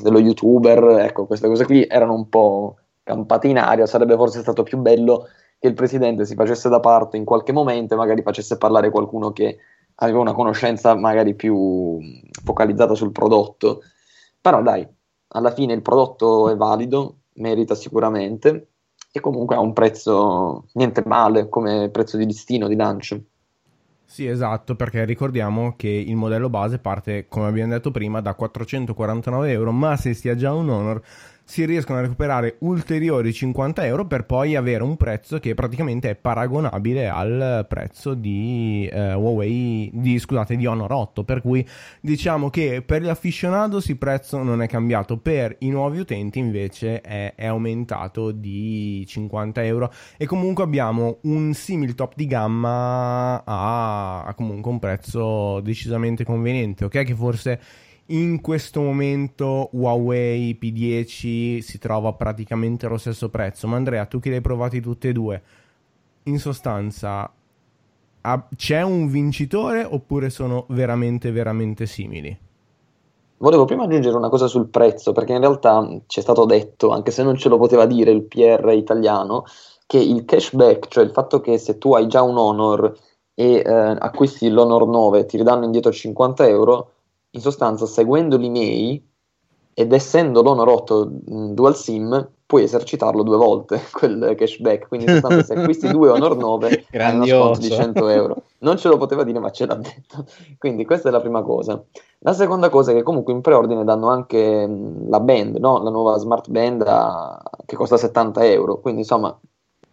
[0.01, 4.63] dello youtuber, ecco, queste cose qui erano un po' campate in aria, sarebbe forse stato
[4.63, 5.27] più bello
[5.59, 9.31] che il presidente si facesse da parte in qualche momento e magari facesse parlare qualcuno
[9.31, 9.59] che
[9.95, 11.99] aveva una conoscenza magari più
[12.43, 13.81] focalizzata sul prodotto,
[14.39, 14.87] però dai,
[15.29, 18.67] alla fine il prodotto è valido, merita sicuramente
[19.11, 23.21] e comunque ha un prezzo niente male come prezzo di listino, di lancio.
[24.05, 29.51] Sì, esatto, perché ricordiamo che il modello base parte, come abbiamo detto prima, da 449
[29.51, 31.01] euro, ma se si ha già un Honor
[31.45, 36.15] si riescono a recuperare ulteriori 50 euro per poi avere un prezzo che praticamente è
[36.15, 41.67] paragonabile al prezzo di eh, Huawei, di, scusate, di Honor 8, per cui
[41.99, 47.01] diciamo che per gli aficionados il prezzo non è cambiato, per i nuovi utenti invece
[47.01, 54.23] è, è aumentato di 50 euro e comunque abbiamo un simil top di gamma a,
[54.23, 57.03] a comunque un prezzo decisamente conveniente, ok?
[57.03, 57.59] Che forse
[58.07, 63.67] in questo momento Huawei P10 si trova praticamente allo stesso prezzo.
[63.67, 65.41] Ma Andrea, tu che li hai provati tutti e due,
[66.23, 67.31] in sostanza
[68.55, 72.37] c'è un vincitore oppure sono veramente veramente simili?
[73.37, 77.11] Volevo prima aggiungere una cosa sul prezzo, perché in realtà ci è stato detto, anche
[77.11, 79.43] se non ce lo poteva dire il PR italiano,
[79.85, 82.97] che il cashback, cioè il fatto che se tu hai già un Honor
[83.33, 86.91] e eh, acquisti l'Honor 9 ti ridanno indietro 50 euro,
[87.35, 89.01] in sostanza seguendo l'email
[89.73, 91.09] ed essendo l'Honor 8
[91.53, 94.87] dual sim puoi esercitarlo due volte quel cashback.
[94.87, 98.43] Quindi in sostanza se acquisti due Honor 9 hai uno sconto di 100 euro.
[98.59, 100.25] Non ce lo poteva dire ma ce l'ha detto.
[100.59, 101.83] Quindi questa è la prima cosa.
[102.19, 104.69] La seconda cosa è che comunque in preordine danno anche
[105.07, 105.81] la band no?
[105.81, 107.41] la nuova smart band a...
[107.65, 108.79] che costa 70 euro.
[108.79, 109.35] Quindi insomma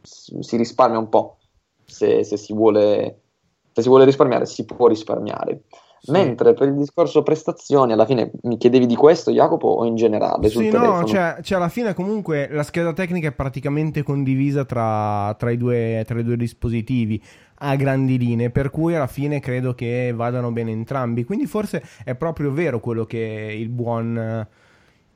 [0.03, 1.39] si risparmia un po'
[1.87, 3.21] se, se, si vuole,
[3.73, 5.63] se si vuole risparmiare si può risparmiare.
[6.03, 6.13] Sì.
[6.13, 10.49] Mentre per il discorso prestazioni, alla fine mi chiedevi di questo, Jacopo, o in generale?
[10.49, 11.01] Sul sì, telefono?
[11.01, 15.59] no, cioè, cioè, alla fine comunque la scheda tecnica è praticamente condivisa tra, tra, i,
[15.59, 17.23] due, tra i due dispositivi
[17.63, 21.25] a grandi linee, per cui alla fine credo che vadano bene entrambi.
[21.25, 24.47] Quindi forse è proprio vero quello che il buon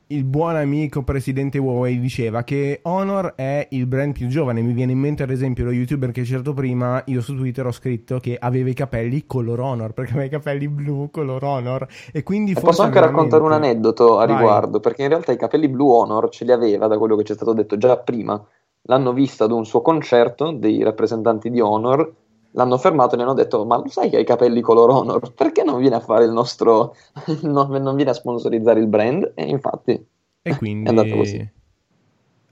[0.09, 4.61] il buon amico presidente Huawei diceva che Honor è il brand più giovane.
[4.61, 7.73] Mi viene in mente ad esempio lo youtuber che citato prima, io su Twitter ho
[7.73, 12.23] scritto che aveva i capelli color Honor, perché aveva i capelli blu color Honor e
[12.23, 13.37] quindi e Posso anche veramente...
[13.37, 14.37] raccontare un aneddoto a Vai.
[14.37, 17.33] riguardo, perché in realtà i capelli blu Honor ce li aveva da quello che ci
[17.33, 18.43] è stato detto già prima.
[18.87, 22.13] L'hanno visto ad un suo concerto dei rappresentanti di Honor
[22.55, 25.33] l'hanno fermato e gli hanno detto ma lo sai che hai i capelli color honor?
[25.33, 26.97] Perché non viene a fare il nostro
[27.43, 29.33] non, non, viene a sponsorizzare il brand?
[29.35, 30.07] E infatti
[30.43, 31.37] e quindi è andato così.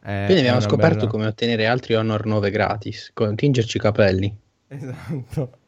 [0.01, 1.11] È, quindi abbiamo scoperto bella...
[1.11, 4.37] come ottenere altri honor 9 gratis con tingerci i capelli.
[4.69, 5.61] Esatto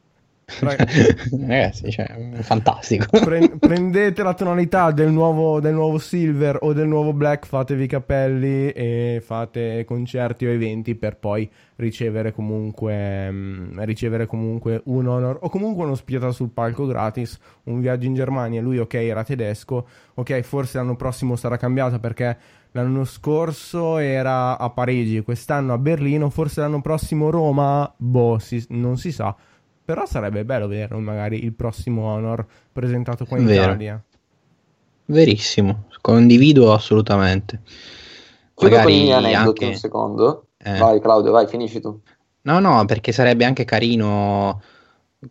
[0.61, 2.07] Ragazzi, cioè,
[2.41, 3.07] fantastico.
[3.25, 7.89] Pre- prendete la tonalità del nuovo, del nuovo, silver o del nuovo black, fatevi i
[7.89, 15.07] capelli e fate concerti o eventi per poi ricevere comunque, mh, mm, ricevere comunque un
[15.07, 18.61] honor o comunque uno spiata sul palco gratis, un viaggio in Germania.
[18.61, 22.37] Lui, ok, era tedesco, ok, forse l'anno prossimo sarà cambiato perché
[22.73, 28.99] l'anno scorso era a Parigi, quest'anno a Berlino, forse l'anno prossimo Roma, boh, si, non
[28.99, 29.35] si sa
[29.85, 33.73] però sarebbe bello vedere magari il prossimo Honor presentato qua in Vero.
[33.73, 34.03] Italia.
[35.07, 37.61] Verissimo, condivido assolutamente.
[38.55, 39.67] Chiudo magari con gli aneddoti anche...
[39.67, 40.47] un secondo.
[40.57, 40.79] Eh.
[40.79, 42.01] Vai Claudio, vai, finisci tu.
[42.43, 44.63] No, no, perché sarebbe anche carino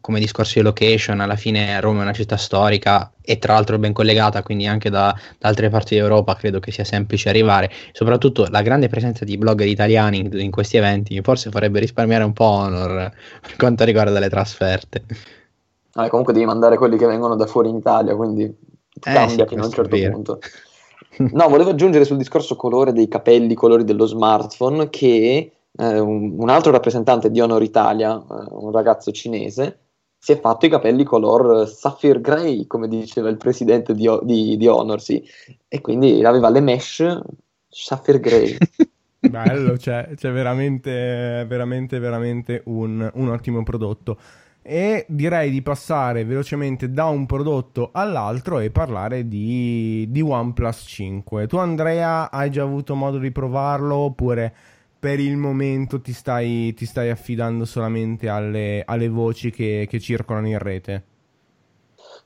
[0.02, 3.94] come discorso di location, alla fine Roma è una città storica e tra l'altro ben
[3.94, 7.72] collegata, quindi anche da, da altre parti d'Europa credo che sia semplice arrivare.
[7.92, 12.34] Soprattutto la grande presenza di blogger italiani in, in questi eventi forse farebbe risparmiare un
[12.34, 15.04] po' Honor per quanto riguarda le trasferte.
[15.94, 18.56] Ah, comunque devi mandare quelli che vengono da fuori in Italia, quindi eh,
[19.00, 20.40] cambia sì, fino a un certo punto.
[21.16, 26.50] No, volevo aggiungere sul discorso colore dei capelli, colori dello smartphone, che eh, un, un,
[26.50, 29.80] altro rappresentante di Honor Italia, eh, un ragazzo cinese,
[30.24, 34.68] si è fatto i capelli color sapphire gray, come diceva il presidente di, di, di
[34.68, 35.22] Honor, sì.
[35.68, 37.20] E quindi aveva le mesh
[37.68, 38.56] sapphire gray.
[39.20, 44.18] Bello, c'è, c'è veramente, veramente, veramente un, un ottimo prodotto
[44.62, 51.48] e direi di passare velocemente da un prodotto all'altro e parlare di, di OnePlus 5.
[51.48, 54.56] Tu Andrea hai già avuto modo di provarlo oppure
[55.04, 60.48] per il momento ti stai, ti stai affidando solamente alle, alle voci che, che, circolano
[60.48, 61.04] in rete?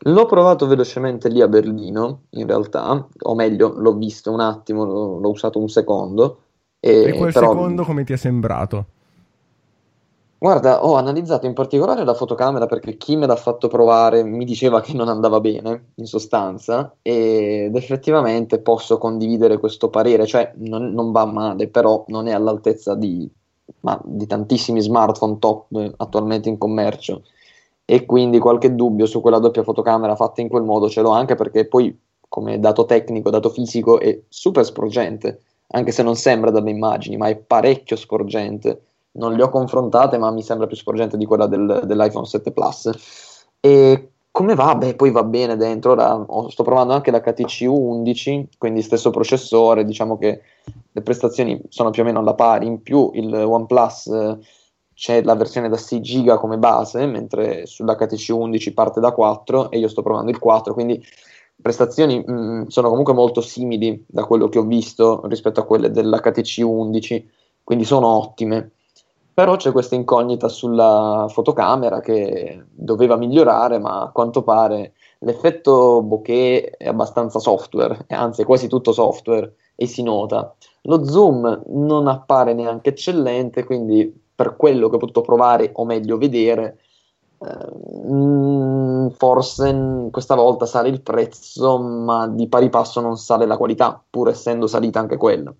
[0.02, 5.28] L'ho provato velocemente lì a Berlino, in realtà, o meglio, l'ho visto un attimo, l'ho,
[5.28, 6.42] usato un secondo.
[6.80, 7.50] E, e quel però...
[7.50, 8.86] secondo come ti è sembrato?
[10.40, 14.82] Guarda, ho analizzato in particolare la fotocamera perché chi me l'ha fatto provare mi diceva
[14.82, 21.12] che non andava bene, in sostanza, ed effettivamente posso condividere questo parere, cioè non, non
[21.12, 23.28] va male, però non è all'altezza di,
[23.80, 27.24] ma, di tantissimi smartphone top attualmente in commercio.
[27.84, 31.34] E quindi qualche dubbio su quella doppia fotocamera fatta in quel modo ce l'ho anche
[31.36, 31.98] perché poi
[32.28, 37.28] come dato tecnico, dato fisico è super sporgente, anche se non sembra dalle immagini, ma
[37.28, 38.82] è parecchio sporgente
[39.18, 42.90] non le ho confrontate, ma mi sembra più sporgente di quella del, dell'iPhone 7 Plus.
[43.60, 44.76] E come va?
[44.76, 45.94] Beh, poi va bene dentro.
[45.94, 49.84] Ora sto provando anche la KTC 11, quindi stesso processore.
[49.84, 50.42] Diciamo che
[50.92, 52.68] le prestazioni sono più o meno alla pari.
[52.68, 54.38] In più, il OnePlus eh,
[54.94, 59.72] c'è la versione da 6 GB come base, mentre sulla KTC 11 parte da 4
[59.72, 60.74] e io sto provando il 4.
[60.74, 61.04] Quindi
[61.60, 65.90] prestazioni mh, mm, sono comunque molto simili da quello che ho visto rispetto a quelle
[65.90, 67.28] della KTC 11,
[67.64, 68.74] quindi sono ottime
[69.38, 76.72] però c'è questa incognita sulla fotocamera che doveva migliorare, ma a quanto pare l'effetto bokeh
[76.72, 80.56] è abbastanza software, anzi è quasi tutto software e si nota.
[80.86, 86.18] Lo zoom non appare neanche eccellente, quindi per quello che ho potuto provare, o meglio
[86.18, 86.80] vedere,
[87.38, 94.04] eh, forse questa volta sale il prezzo, ma di pari passo non sale la qualità,
[94.10, 95.54] pur essendo salita anche quella.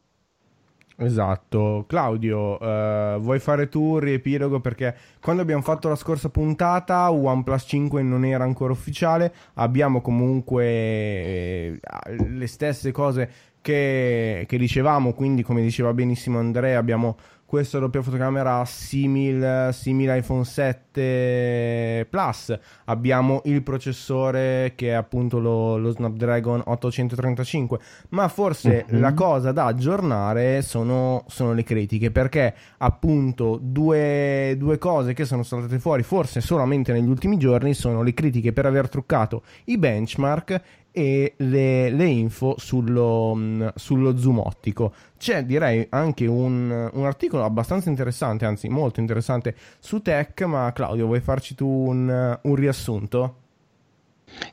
[1.00, 4.60] Esatto, Claudio, uh, vuoi fare tu un riepilogo?
[4.60, 10.66] Perché quando abbiamo fatto la scorsa puntata OnePlus 5 non era ancora ufficiale, abbiamo comunque
[10.66, 11.80] eh,
[12.30, 13.30] le stesse cose
[13.62, 20.44] che, che, dicevamo, quindi come diceva benissimo Andrea abbiamo questa doppia fotocamera simile, simile iPhone
[20.44, 22.60] 7 Plus.
[22.86, 27.80] Abbiamo il processore che è appunto lo, lo Snapdragon 835.
[28.10, 29.02] Ma forse mm-hmm.
[29.02, 35.44] la cosa da aggiornare sono, sono, le critiche perché appunto due, due cose che sono
[35.44, 40.62] saltate fuori forse solamente negli ultimi giorni sono le critiche per aver truccato i benchmark
[40.98, 44.92] e le, le info sullo, mm, sullo, zoom ottico.
[45.16, 51.06] C'è direi anche un, un, articolo abbastanza interessante, anzi molto interessante su tech, ma Claudio
[51.06, 53.36] vuoi farci tu un, un riassunto?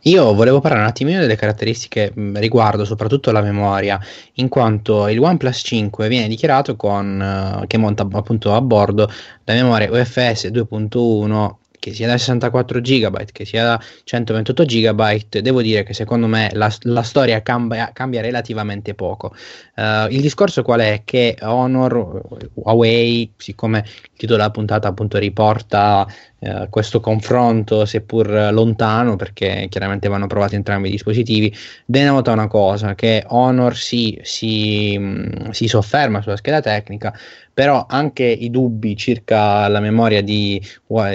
[0.03, 3.99] Io volevo parlare un attimino delle caratteristiche mm, riguardo soprattutto la memoria,
[4.35, 9.11] in quanto il OnePlus 5 viene dichiarato con, uh, che monta appunto a bordo
[9.45, 11.55] la memoria UFS 2.1
[11.85, 16.49] che sia da 64 GB che sia da 128 GB, devo dire che secondo me
[16.55, 19.35] la, la storia cambia, cambia, relativamente poco.
[19.77, 21.03] Uh, il discorso qual è?
[21.05, 22.23] Che Honor,
[22.55, 26.07] Huawei, siccome il titolo della puntata appunto riporta
[26.39, 32.95] uh, questo confronto, seppur lontano, perché chiaramente vanno provati entrambi i dispositivi, denota una cosa,
[32.95, 37.15] che Honor si, si, mh, si sofferma sulla scheda tecnica,
[37.55, 40.61] però anche i dubbi circa la memoria di,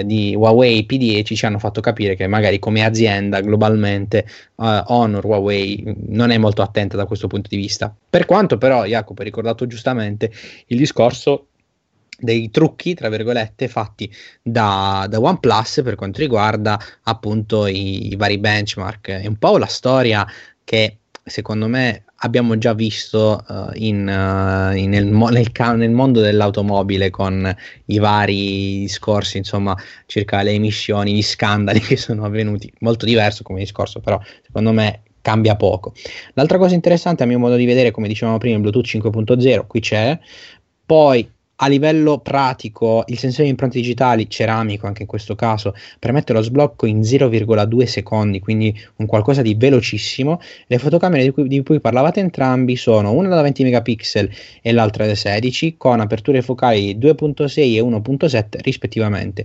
[0.04, 4.26] di, Huawei P10 ci hanno fatto capire che magari come azienda globalmente
[4.56, 7.94] uh, Honor Huawei non è molto attenta da questo punto di vista.
[8.08, 10.32] Per quanto però Jacopo ha ricordato giustamente
[10.68, 11.48] il discorso
[12.18, 14.10] dei trucchi, tra virgolette, fatti
[14.42, 19.08] da, da OnePlus per quanto riguarda appunto i, i vari benchmark.
[19.08, 20.26] È un po' la storia
[20.64, 27.10] che secondo me abbiamo già visto uh, in, uh, in nel, nel, nel, mondo dell'automobile
[27.10, 27.54] con
[27.86, 33.60] i vari discorsi insomma circa le emissioni, gli scandali che sono avvenuti, molto diverso come
[33.60, 35.92] discorso però secondo me cambia poco.
[36.34, 39.80] L'altra cosa interessante a mio modo di vedere come dicevamo prima il Bluetooth 5.0 qui
[39.80, 40.18] c'è,
[40.84, 41.30] poi
[41.62, 46.40] a livello pratico, il sensore di impronte digitali, ceramico anche in questo caso, permette lo
[46.40, 50.40] sblocco in 0,2 secondi, quindi un qualcosa di velocissimo.
[50.66, 54.30] Le fotocamere di cui, di cui parlavate entrambi sono una da 20 megapixel
[54.62, 59.44] e l'altra da 16, con aperture focali 2.6 e 1.7 rispettivamente.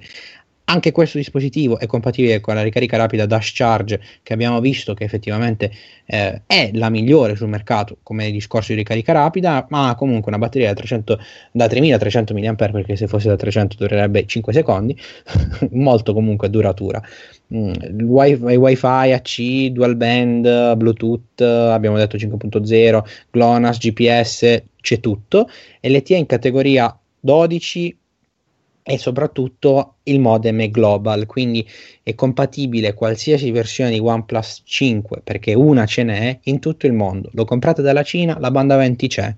[0.67, 5.03] Anche questo dispositivo è compatibile con la ricarica rapida Dash Charge che abbiamo visto che
[5.03, 5.71] effettivamente
[6.05, 10.39] eh, è la migliore sul mercato come discorso di ricarica rapida, ma ha comunque una
[10.39, 11.19] batteria da, 300,
[11.51, 14.97] da 3300 mAh perché se fosse da 300 durerebbe 5 secondi,
[15.71, 16.99] molto comunque duratura.
[17.53, 25.47] Mm, wifi, wifi AC, dual band, Bluetooth, abbiamo detto 5.0, GLONASS, GPS, c'è tutto.
[25.81, 27.97] LTE in categoria 12
[28.87, 31.67] e soprattutto il modem è global, quindi
[32.03, 37.31] è compatibile qualsiasi versione di OnePlus 5 perché una ce n'è in tutto il mondo.
[37.33, 39.35] Lo comprate dalla Cina, la banda 20 c'è.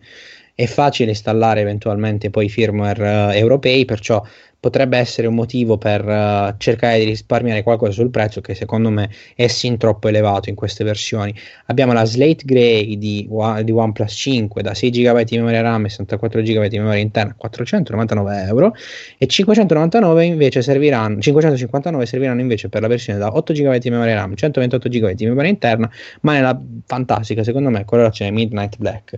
[0.53, 4.21] È facile installare eventualmente poi firmware uh, europei, perciò
[4.60, 9.10] potrebbe essere un motivo per uh, cercare di risparmiare qualcosa sul prezzo che secondo me
[9.36, 11.34] è sin troppo elevato in queste versioni.
[11.67, 13.30] Abbiamo la Slate Grey di,
[13.63, 17.36] di OnePlus 5 da 6 GB di memoria RAM e 64 GB di memoria interna,
[17.38, 18.74] 499 euro
[19.17, 24.15] e 599 invece serviranno, 559 serviranno invece per la versione da 8 GB di memoria
[24.15, 25.89] RAM, 128 GB di memoria interna,
[26.22, 29.17] ma nella fantastica secondo me colorazione Midnight Black.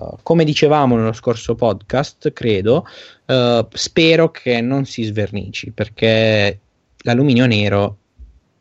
[0.00, 2.86] Uh, come dicevamo nello scorso podcast, credo,
[3.26, 6.58] uh, spero che non si svernici perché
[7.02, 7.98] l'alluminio nero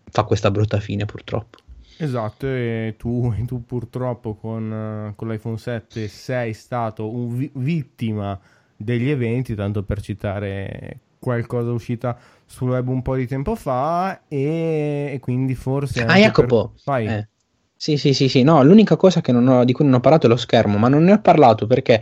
[0.09, 1.59] fa questa brutta fine purtroppo.
[1.97, 8.37] Esatto, e tu, tu purtroppo con, con, l'iPhone 7 sei stato un vi- vittima
[8.75, 15.11] degli eventi, tanto per citare qualcosa uscita sul web un po' di tempo fa e,
[15.13, 16.03] e quindi forse...
[16.03, 16.71] Ah, Jacopo!
[16.73, 16.81] Per...
[16.85, 17.07] Vai.
[17.07, 17.27] Eh.
[17.81, 20.35] Sì, sì, sì, sì, no, l'unica cosa ho, di cui non ho parlato è lo
[20.35, 22.01] schermo, ma non ne ho parlato perché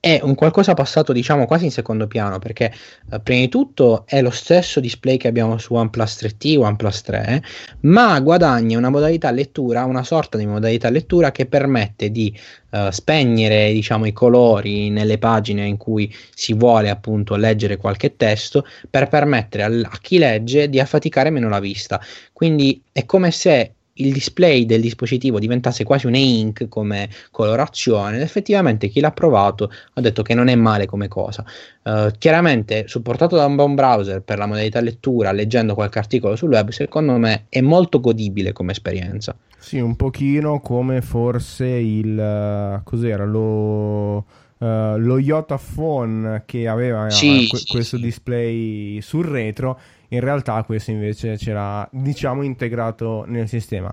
[0.00, 2.72] è un qualcosa passato, diciamo, quasi in secondo piano, perché
[3.10, 7.42] eh, prima di tutto è lo stesso display che abbiamo su OnePlus 3T, OnePlus 3,
[7.80, 12.34] ma guadagna una modalità lettura, una sorta di modalità lettura che permette di
[12.70, 18.64] eh, spegnere, diciamo, i colori nelle pagine in cui si vuole appunto leggere qualche testo
[18.88, 22.00] per permettere a, a chi legge di affaticare meno la vista.
[22.32, 28.88] Quindi è come se il display del dispositivo diventasse quasi un e-ink come colorazione effettivamente
[28.88, 31.44] chi l'ha provato ha detto che non è male come cosa.
[31.82, 36.50] Uh, chiaramente supportato da un buon browser per la modalità lettura, leggendo qualche articolo sul
[36.50, 39.34] web, secondo me è molto godibile come esperienza.
[39.58, 42.16] Sì, un pochino come forse il...
[42.16, 43.24] Uh, cos'era?
[43.24, 44.16] Lo...
[44.58, 48.02] Uh, lo Yota Phone che aveva sì, que- sì, questo sì.
[48.02, 49.78] display sul retro
[50.08, 53.92] in realtà questo invece c'era diciamo integrato nel sistema.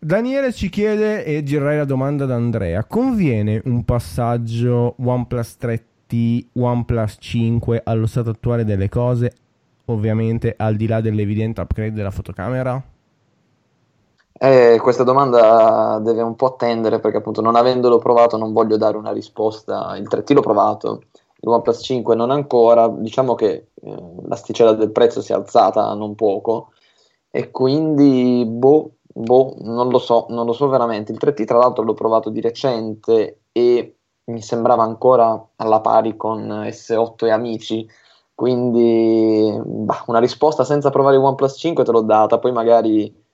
[0.00, 6.46] Daniele ci chiede e girerei la domanda ad Andrea, conviene un passaggio OnePlus 3T T
[6.54, 9.30] OnePlus 5 allo stato attuale delle cose,
[9.84, 12.82] ovviamente al di là dell'evidente upgrade della fotocamera?
[14.40, 18.96] Eh, questa domanda deve un po' attendere perché appunto non avendolo provato non voglio dare
[18.96, 19.94] una risposta.
[19.96, 21.02] Il 3T l'ho provato,
[21.40, 26.14] il OnePlus 5 non ancora, diciamo che eh, l'asticella del prezzo si è alzata non
[26.14, 26.72] poco
[27.30, 31.12] e quindi boh, boh, non lo so, non lo so veramente.
[31.12, 36.48] Il 3T tra l'altro l'ho provato di recente e mi sembrava ancora alla pari con
[36.48, 37.88] S8 e amici,
[38.34, 43.26] quindi bah, una risposta senza provare il OnePlus 5 te l'ho data, poi magari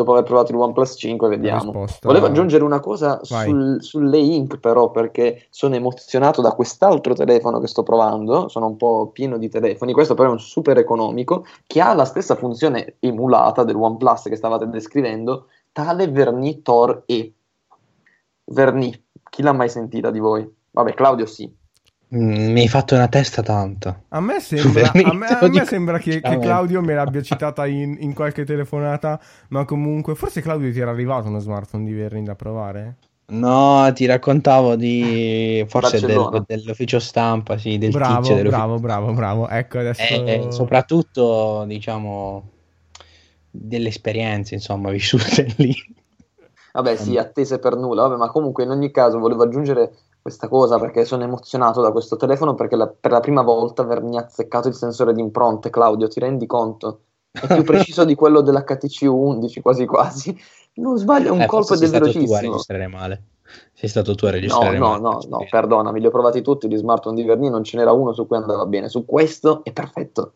[0.00, 1.72] dopo aver provato il OnePlus 5 vediamo.
[1.72, 2.08] Risposta...
[2.08, 7.66] Volevo aggiungere una cosa sul, sulle Ink però perché sono emozionato da quest'altro telefono che
[7.66, 11.80] sto provando, sono un po' pieno di telefoni, questo però è un super economico che
[11.80, 17.32] ha la stessa funzione emulata del OnePlus che stavate descrivendo, tale Verni Tor E.
[18.44, 20.48] Verni, chi l'ha mai sentita di voi?
[20.72, 21.58] Vabbè, Claudio sì.
[22.12, 24.02] Mm, mi hai fatto una testa tanta.
[24.08, 27.96] A me sembra, a me, a me sembra che, che, Claudio me l'abbia citata in,
[28.00, 32.34] in, qualche telefonata, ma comunque forse Claudio ti era arrivato uno smartphone di Verni da
[32.34, 32.96] provare?
[33.30, 39.48] No, ti raccontavo di forse del, dell'ufficio stampa, sì, del bravo, tizio Bravo, bravo, bravo.
[39.48, 40.02] Ecco adesso...
[40.02, 42.50] E, e soprattutto, diciamo,
[43.48, 45.72] delle esperienze, insomma, vissute lì.
[46.72, 49.92] Vabbè, sì, attese per nulla, vabbè, ma comunque in ogni caso volevo aggiungere
[50.22, 54.18] questa cosa perché sono emozionato da questo telefono perché la, per la prima volta avermi
[54.18, 57.02] azzeccato il sensore di impronte, Claudio, ti rendi conto?
[57.30, 60.38] È più preciso di quello dell'HTC 11 quasi quasi.
[60.74, 62.26] Non sbaglio un eh, colpo ed è velocissimo.
[62.26, 63.22] tu a registrare male.
[63.72, 65.00] Sei stato tu a registrare no, male.
[65.00, 67.92] No, no, no, perdonami, li ho provati tutti gli smartphone di Verni, non ce n'era
[67.92, 68.88] uno su cui andava bene.
[68.88, 70.34] Su questo è perfetto.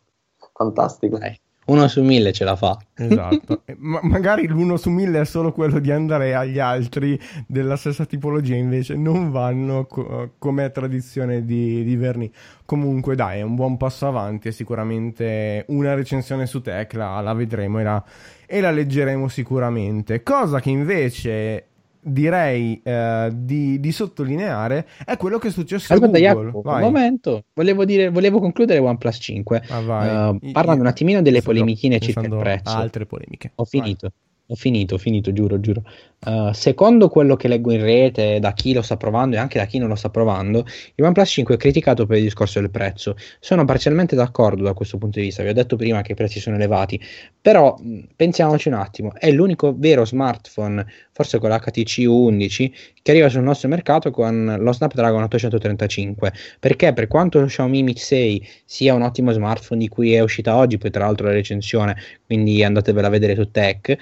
[0.52, 1.18] Fantastico.
[1.18, 1.38] Dai.
[1.66, 2.76] Uno su mille ce la fa.
[2.94, 3.62] Esatto.
[3.78, 8.54] Ma magari l'uno su mille è solo quello di andare agli altri della stessa tipologia,
[8.54, 12.30] invece non vanno co- come tradizione di, di Verni.
[12.64, 14.48] Comunque, dai, è un buon passo avanti.
[14.48, 18.04] È sicuramente una recensione su Tecla, la vedremo e la,
[18.46, 20.22] e la leggeremo sicuramente.
[20.22, 21.68] Cosa che invece
[22.04, 26.50] direi eh, di, di, sottolineare è quello che è successo Aspetta, a Google.
[26.50, 31.42] Jacopo, un momento, volevo, dire, volevo concludere OnePlus 5 ah, uh, parlando un attimino delle
[31.42, 32.76] polemichine circa il prezzo.
[32.76, 33.52] Altre polemiche.
[33.56, 34.08] Ho finito.
[34.10, 34.22] Vai.
[34.48, 35.82] Ho finito, ho finito, giuro, giuro.
[36.26, 39.64] Uh, secondo quello che leggo in rete, da chi lo sta provando e anche da
[39.64, 43.16] chi non lo sta provando, il OnePlus 5 è criticato per il discorso del prezzo.
[43.40, 45.42] Sono parzialmente d'accordo da questo punto di vista.
[45.42, 47.00] Vi ho detto prima che i prezzi sono elevati,
[47.40, 47.74] però
[48.16, 50.84] pensiamoci un attimo: è l'unico vero smartphone,
[51.14, 56.32] forse con l'HTC 11, che arriva sul nostro mercato con lo Snapdragon 835.
[56.58, 60.56] Perché, per quanto lo Xiaomi Mi 6 sia un ottimo smartphone di cui è uscita
[60.56, 61.96] oggi, poi tra l'altro la recensione,
[62.26, 63.96] quindi andatevela a vedere su Tech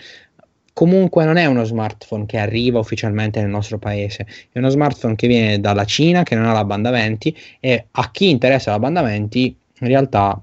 [0.72, 5.26] comunque non è uno smartphone che arriva ufficialmente nel nostro paese, è uno smartphone che
[5.26, 9.02] viene dalla Cina, che non ha la banda 20 e a chi interessa la banda
[9.02, 10.42] 20 in realtà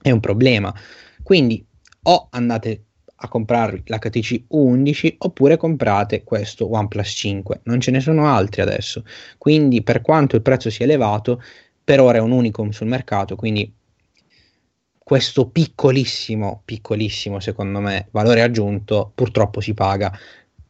[0.00, 0.72] è un problema.
[1.22, 1.64] Quindi
[2.02, 2.84] o andate
[3.22, 9.04] a comprare l'HTC 11 oppure comprate questo OnePlus 5, non ce ne sono altri adesso.
[9.36, 11.42] Quindi per quanto il prezzo sia elevato,
[11.84, 13.70] per ora è un unicum sul mercato, quindi
[14.96, 20.16] questo piccolissimo, piccolissimo secondo me valore aggiunto purtroppo si paga.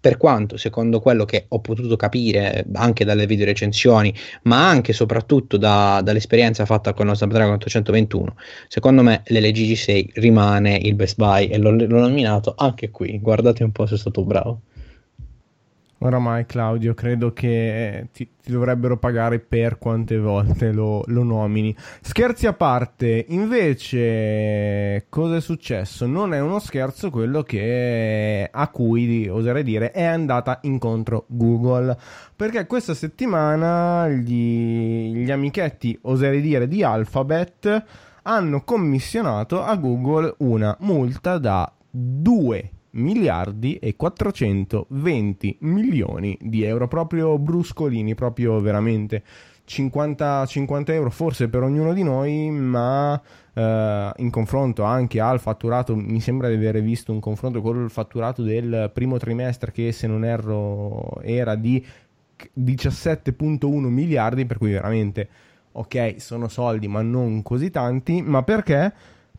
[0.00, 4.94] Per quanto, secondo quello che ho potuto capire anche dalle video recensioni, ma anche e
[4.94, 8.34] soprattutto da, dall'esperienza fatta con lo Snapdragon 821,
[8.68, 13.18] secondo me l'LG G6 rimane il best buy e l'ho, l'ho nominato anche qui.
[13.20, 14.62] Guardate un po' se è stato bravo.
[16.02, 21.76] Oramai Claudio, credo che ti, ti dovrebbero pagare per quante volte lo, lo, nomini.
[22.00, 26.06] Scherzi a parte, invece, cosa è successo?
[26.06, 31.94] Non è uno scherzo quello che a cui oserei dire è andata incontro Google.
[32.34, 37.84] Perché questa settimana gli, gli amichetti, oserei dire, di Alphabet
[38.22, 47.38] hanno commissionato a Google una multa da 2 miliardi e 420 milioni di euro, proprio
[47.38, 49.22] bruscolini, proprio veramente.
[49.64, 53.20] 50, 50 euro forse per ognuno di noi, ma
[53.54, 57.90] eh, in confronto anche al fatturato, mi sembra di aver visto un confronto con il
[57.90, 61.84] fatturato del primo trimestre che se non erro era di
[62.58, 65.28] 17.1 miliardi, per cui veramente
[65.72, 68.92] ok, sono soldi ma non così tanti, ma perché?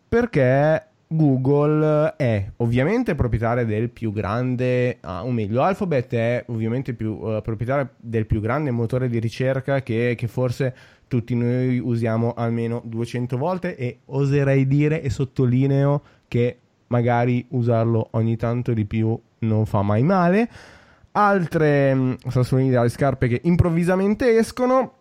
[0.08, 7.12] Perché Google è ovviamente proprietaria del più grande, ah, o meglio, Alphabet è ovviamente più,
[7.12, 10.74] uh, proprietaria del più grande motore di ricerca che, che, forse
[11.08, 16.58] tutti noi usiamo almeno 200 volte e oserei dire e sottolineo che
[16.88, 20.50] magari usarlo ogni tanto di più non fa mai male.
[21.12, 24.94] Altre mm, sassolini dalle scarpe che improvvisamente escono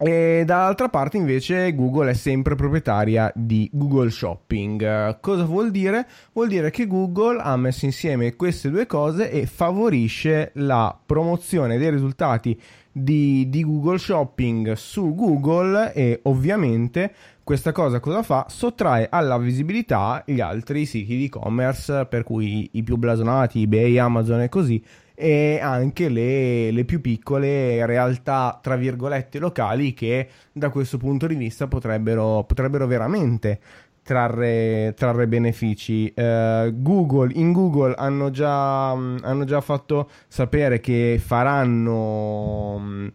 [0.00, 5.18] E dall'altra parte invece Google è sempre proprietaria di Google Shopping.
[5.18, 6.06] Cosa vuol dire?
[6.32, 11.90] Vuol dire che Google ha messo insieme queste due cose e favorisce la promozione dei
[11.90, 12.56] risultati
[12.92, 18.46] di, di Google Shopping su Google e ovviamente questa cosa cosa fa?
[18.48, 24.42] Sottrae alla visibilità gli altri siti di e-commerce, per cui i più blasonati, eBay, Amazon
[24.42, 24.80] e così,
[25.20, 31.34] e anche le, le, più piccole realtà, tra virgolette, locali che da questo punto di
[31.34, 33.58] vista potrebbero, potrebbero veramente
[34.04, 36.12] trarre, trarre benefici.
[36.14, 43.10] Uh, Google, in Google hanno già, hanno già fatto sapere che faranno...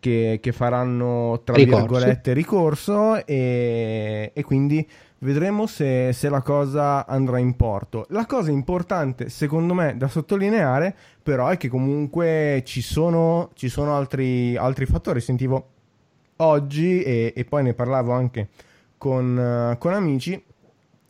[0.00, 1.80] Che, che faranno tra ricorso.
[1.80, 4.88] virgolette ricorso e, e quindi
[5.20, 8.06] Vedremo se, se, la cosa andrà in porto.
[8.10, 13.96] La cosa importante, secondo me, da sottolineare, però, è che comunque ci sono, ci sono
[13.96, 15.20] altri, altri, fattori.
[15.20, 15.70] Sentivo
[16.36, 18.48] oggi, e, e poi ne parlavo anche
[18.96, 20.40] con, con, amici,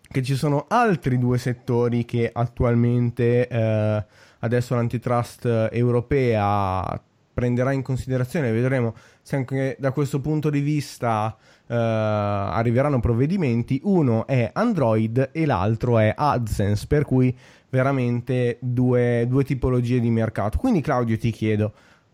[0.00, 6.98] che ci sono altri due settori che attualmente uh, adesso l'antitrust europea
[7.34, 8.50] prenderà in considerazione.
[8.52, 11.36] Vedremo se anche da questo punto di vista
[11.68, 13.80] uh, arriveranno provvedimenti.
[13.84, 17.36] Uno è Android e l'altro è AdSense, per cui
[17.70, 20.58] veramente due, due tipologie di mercato.
[20.58, 21.72] Quindi Claudio ti chiedo,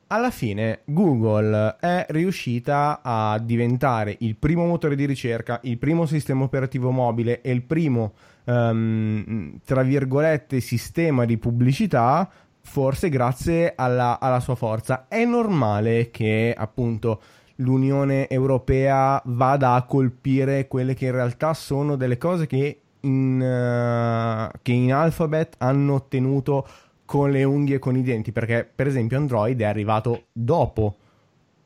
[0.08, 6.44] alla fine Google è riuscita a diventare il primo motore di ricerca, il primo sistema
[6.44, 8.12] operativo mobile e il primo,
[8.44, 12.30] um, tra virgolette, sistema di pubblicità,
[12.60, 15.06] forse grazie alla, alla sua forza.
[15.08, 17.20] È normale che appunto
[17.56, 24.58] l'Unione Europea vada a colpire quelle che in realtà sono delle cose che in, uh,
[24.62, 26.66] che in Alphabet hanno ottenuto
[27.04, 30.96] con le unghie e con i denti, perché per esempio Android è arrivato dopo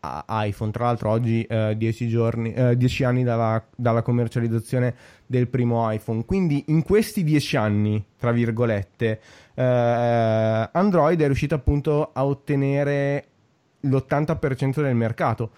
[0.00, 4.94] iPhone, tra l'altro oggi 10 uh, giorni, 10 uh, anni dalla, dalla, commercializzazione
[5.26, 9.20] del primo iPhone, quindi in questi 10 anni, tra virgolette,
[9.54, 9.62] uh,
[10.72, 13.24] Android è riuscito appunto a ottenere
[13.80, 15.50] l'80% del mercato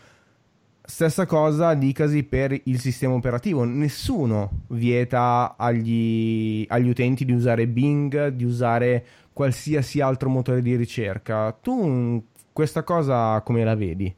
[0.90, 8.26] Stessa cosa dicasi per il sistema operativo, nessuno vieta agli, agli, utenti di usare Bing,
[8.30, 11.52] di usare qualsiasi altro motore di ricerca.
[11.52, 12.20] Tu
[12.52, 14.12] questa cosa come la vedi?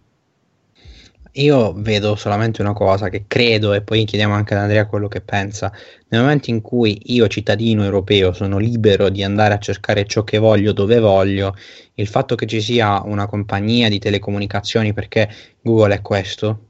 [1.37, 5.23] Io vedo solamente una cosa che credo, e poi chiediamo anche ad Andrea quello che
[5.23, 5.73] pensa.
[6.09, 10.37] Nel momento in cui io, cittadino europeo, sono libero di andare a cercare ciò che
[10.37, 11.57] voglio dove voglio,
[11.95, 15.31] il fatto che ci sia una compagnia di telecomunicazioni, perché
[15.63, 16.69] Google è questo,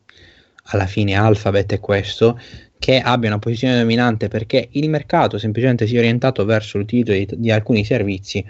[0.67, 2.39] alla fine Alphabet è questo,
[2.79, 7.29] che abbia una posizione dominante perché il mercato semplicemente si è orientato verso l'utilizzo di,
[7.33, 8.45] di alcuni servizi,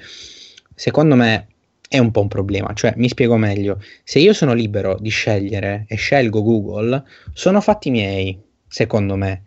[0.74, 1.48] secondo me
[1.92, 2.72] è un po' un problema.
[2.72, 7.90] Cioè, mi spiego meglio, se io sono libero di scegliere e scelgo Google, sono fatti
[7.90, 9.44] miei, secondo me.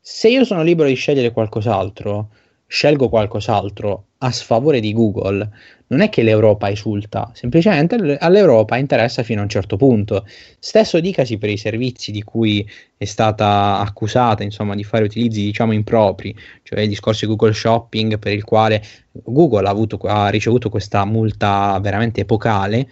[0.00, 2.30] Se io sono libero di scegliere qualcos'altro,
[2.70, 5.48] scelgo qualcos'altro a sfavore di Google,
[5.86, 10.26] non è che l'Europa esulta, semplicemente all'Europa interessa fino a un certo punto.
[10.58, 15.72] Stesso dicasi per i servizi di cui è stata accusata, insomma, di fare utilizzi diciamo
[15.72, 20.68] impropri, cioè il discorso di Google Shopping per il quale Google ha, avuto, ha ricevuto
[20.68, 22.86] questa multa veramente epocale,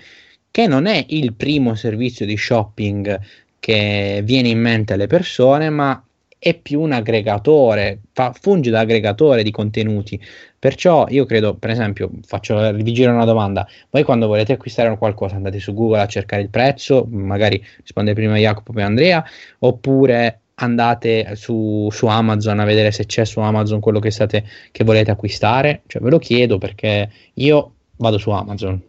[0.51, 3.20] che non è il primo servizio di shopping
[3.61, 6.03] che viene in mente alle persone, ma
[6.47, 10.21] è più un aggregatore, fa, funge da aggregatore di contenuti.
[10.57, 15.35] Perciò io credo, per esempio, faccio, vi giro una domanda, voi quando volete acquistare qualcosa
[15.35, 19.25] andate su Google a cercare il prezzo, magari risponde prima Jacopo e Andrea,
[19.59, 24.85] oppure andate su, su, Amazon a vedere se c'è su Amazon quello che, state, che
[24.85, 25.83] volete acquistare?
[25.89, 28.81] Cioè ve lo chiedo perché io vado su Amazon.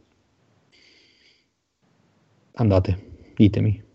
[2.53, 2.97] Andate,
[3.35, 3.85] ditemi.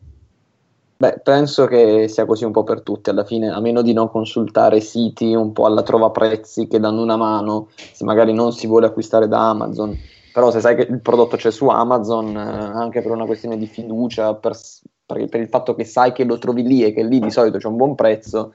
[1.03, 4.09] Beh, penso che sia così un po' per tutti alla fine, a meno di non
[4.09, 8.69] consultare siti un po' alla trova prezzi che danno una mano, se magari non si
[8.69, 9.99] vuole acquistare da Amazon.
[10.33, 13.67] Però se sai che il prodotto c'è su Amazon, eh, anche per una questione di
[13.67, 14.57] fiducia, per,
[15.05, 17.59] per, per, il fatto che sai che lo trovi lì e che lì di solito
[17.59, 18.55] c'è un buon prezzo,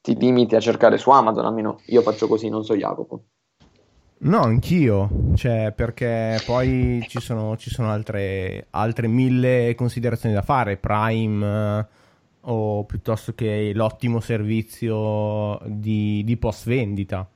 [0.00, 3.24] ti limiti a cercare su Amazon, almeno io faccio così, non so Jacopo.
[4.24, 10.78] No, anch'io, cioè, perché poi ci sono, ci sono altre, altre, mille considerazioni da fare,
[10.78, 11.86] Prime eh,
[12.40, 17.28] o piuttosto che l'ottimo servizio di, di post vendita.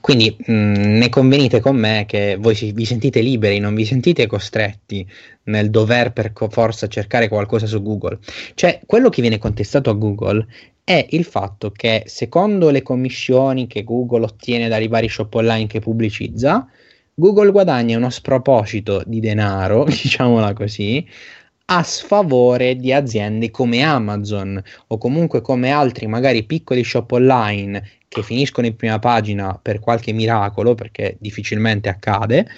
[0.00, 4.26] Quindi mh, mm, ne convenite con me che voi vi sentite liberi, non vi sentite
[4.26, 5.06] costretti
[5.44, 8.18] nel dover per forza cercare qualcosa su Google.
[8.54, 10.46] Cioè, quello che viene contestato a Google
[10.84, 15.80] è il fatto che secondo le commissioni che Google ottiene dai vari shop online che
[15.80, 16.68] pubblicizza,
[17.12, 21.04] Google guadagna uno sproposito di denaro, diciamola così,
[21.68, 28.22] a sfavore di aziende come Amazon o comunque come altri magari piccoli shop online che
[28.22, 32.48] finiscono in prima pagina per qualche miracolo, perché difficilmente accade,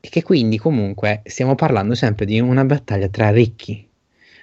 [0.00, 3.88] e che quindi comunque stiamo parlando sempre di una battaglia tra ricchi.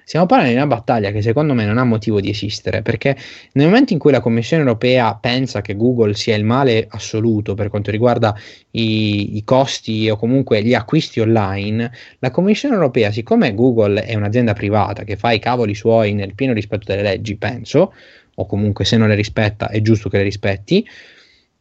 [0.06, 3.16] Stiamo parlando di una battaglia che secondo me non ha motivo di esistere, perché
[3.54, 7.70] nel momento in cui la Commissione europea pensa che Google sia il male assoluto per
[7.70, 8.36] quanto riguarda
[8.72, 11.89] i, i costi o comunque gli acquisti online,
[12.20, 16.54] la Commissione europea, siccome Google è un'azienda privata che fa i cavoli suoi nel pieno
[16.54, 17.93] rispetto delle leggi, penso,
[18.36, 20.86] o comunque se non le rispetta è giusto che le rispetti,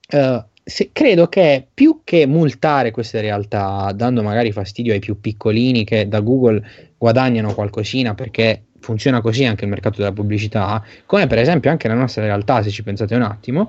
[0.09, 5.85] eh, se, credo che più che multare queste realtà, dando magari fastidio ai più piccolini
[5.85, 6.63] che da Google
[7.03, 11.95] guadagnano qualcosina perché funziona così anche il mercato della pubblicità, come per esempio anche la
[11.95, 13.69] nostra realtà, se ci pensate un attimo,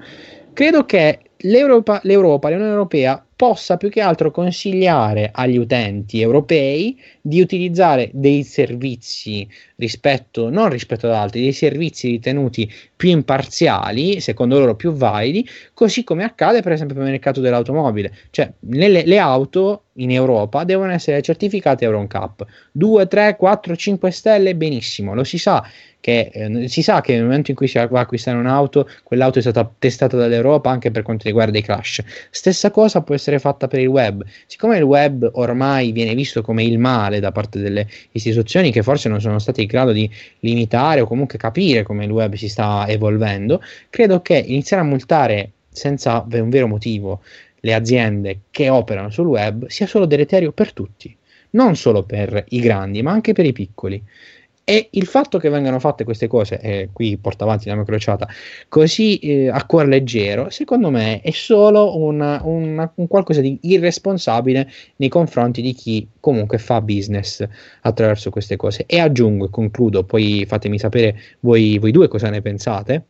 [0.53, 7.41] credo che l'Europa, l'Europa l'Unione Europea possa più che altro consigliare agli utenti europei di
[7.41, 12.71] utilizzare dei servizi rispetto, non rispetto ad altri, dei servizi ritenuti
[13.03, 18.15] più imparziali, secondo loro più validi, così come accade per esempio per il mercato dell'automobile.
[18.29, 24.09] Cioè, le, le auto in Europa devono essere certificate Euro NCAP 2, 3, 4, 5
[24.09, 25.67] stelle, benissimo, lo si sa
[26.03, 29.39] che eh, si sa che nel momento in cui si va a acquistare un'auto, quell'auto
[29.39, 32.03] è stata testata dall'Europa anche per quanto riguarda i crash.
[32.29, 34.21] Stessa cosa può essere fatta per il web.
[34.45, 39.07] Siccome il web ormai viene visto come il male da parte delle istituzioni che forse
[39.07, 42.85] non sono state in grado di limitare o comunque capire come il web si sta
[42.93, 47.21] evolvendo, credo che iniziare a multare senza un vero motivo
[47.59, 51.15] le aziende che operano sul web sia solo deleterio per tutti,
[51.51, 54.01] non solo per i grandi, ma anche per i piccoli.
[54.65, 58.27] E il fatto che vengano fatte queste cose, e qui porta avanti la mia crociata,
[58.69, 64.71] così eh, a cuor leggero, secondo me è solo una, una, un qualcosa di irresponsabile
[64.95, 67.45] nei confronti di chi comunque fa business
[67.81, 68.85] attraverso queste cose.
[68.85, 73.07] E aggiungo e concludo, poi fatemi sapere voi, voi due cosa ne pensate.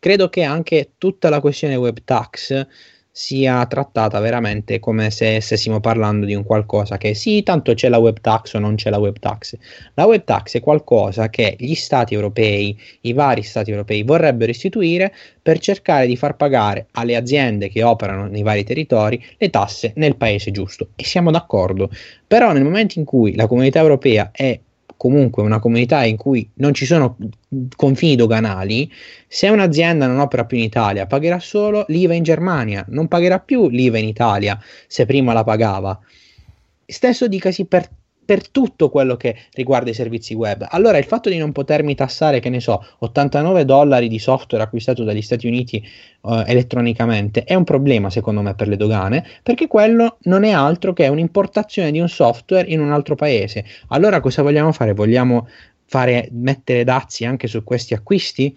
[0.00, 2.66] Credo che anche tutta la questione web tax
[3.20, 7.98] sia trattata veramente come se stessimo parlando di un qualcosa che sì, tanto c'è la
[7.98, 9.58] web tax o non c'è la web tax.
[9.92, 15.12] La web tax è qualcosa che gli stati europei, i vari stati europei vorrebbero istituire
[15.42, 20.16] per cercare di far pagare alle aziende che operano nei vari territori le tasse nel
[20.16, 20.88] paese giusto.
[20.96, 21.90] E siamo d'accordo.
[22.26, 24.58] Però nel momento in cui la comunità europea è
[25.00, 27.16] comunque una comunità in cui non ci sono
[27.74, 28.92] confini doganali,
[29.26, 33.70] se un'azienda non opera più in Italia, pagherà solo l'IVA in Germania, non pagherà più
[33.70, 35.98] l'IVA in Italia se prima la pagava.
[36.84, 37.88] Stesso dicasi per
[38.30, 40.64] per tutto quello che riguarda i servizi web.
[40.70, 45.02] Allora il fatto di non potermi tassare, che ne so, 89 dollari di software acquistato
[45.02, 45.84] dagli Stati Uniti
[46.20, 50.92] uh, elettronicamente è un problema secondo me per le dogane, perché quello non è altro
[50.92, 53.64] che un'importazione di un software in un altro paese.
[53.88, 54.92] Allora cosa vogliamo fare?
[54.94, 55.48] Vogliamo
[55.86, 58.56] fare, mettere dazi anche su questi acquisti?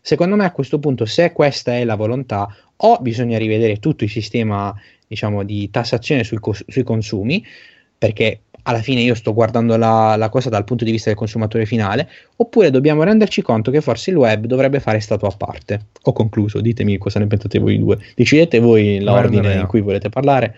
[0.00, 4.10] Secondo me a questo punto, se questa è la volontà, o bisogna rivedere tutto il
[4.10, 4.72] sistema
[5.08, 7.44] diciamo, di tassazione sui, cos- sui consumi,
[7.98, 11.64] perché alla fine io sto guardando la, la, cosa dal punto di vista del consumatore
[11.64, 12.06] finale,
[12.36, 15.86] oppure dobbiamo renderci conto che forse il web dovrebbe fare stato a parte.
[16.02, 17.98] Ho concluso, ditemi cosa ne pensate voi due.
[18.14, 20.54] Decidete voi l'ordine in cui volete parlare.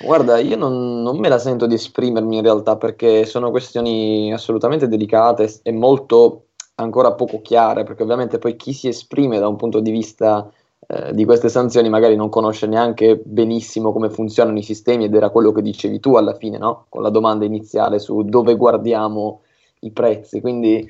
[0.00, 4.86] Guarda, io non, non, me la sento di esprimermi in realtà perché sono questioni assolutamente
[4.86, 9.80] delicate e molto ancora poco chiare, perché ovviamente poi chi si esprime da un punto
[9.80, 10.48] di vista
[10.86, 15.30] eh, di queste sanzioni magari non conosce neanche benissimo come funzionano i sistemi ed era
[15.30, 16.86] quello che dicevi tu alla fine, no?
[16.88, 19.42] Con la domanda iniziale su dove guardiamo
[19.80, 20.40] i prezzi.
[20.40, 20.88] Quindi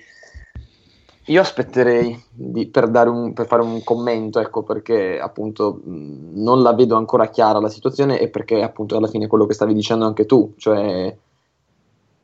[1.28, 6.96] io aspetterei di, per, un, per, fare un commento, ecco, perché appunto non la vedo
[6.96, 10.54] ancora chiara la situazione e perché appunto alla fine quello che stavi dicendo anche tu,
[10.56, 11.14] cioè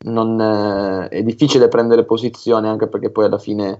[0.05, 3.77] non, eh, è difficile prendere posizione anche perché poi alla fine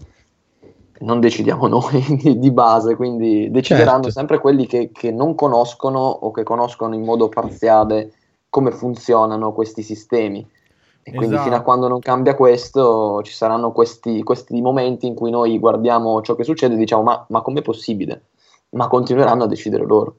[0.99, 4.11] non decidiamo noi di, di base, quindi decideranno certo.
[4.11, 8.11] sempre quelli che, che, non conoscono o che conoscono in modo parziale
[8.49, 10.39] come funzionano questi sistemi.
[10.39, 11.17] E esatto.
[11.17, 15.59] quindi fino a quando non cambia questo ci saranno questi, questi, momenti in cui noi
[15.59, 18.29] guardiamo ciò che succede e diciamo ma, ma com'è possibile?
[18.69, 20.17] Ma continueranno a decidere loro.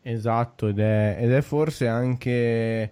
[0.00, 2.90] Esatto, ed è, ed è forse anche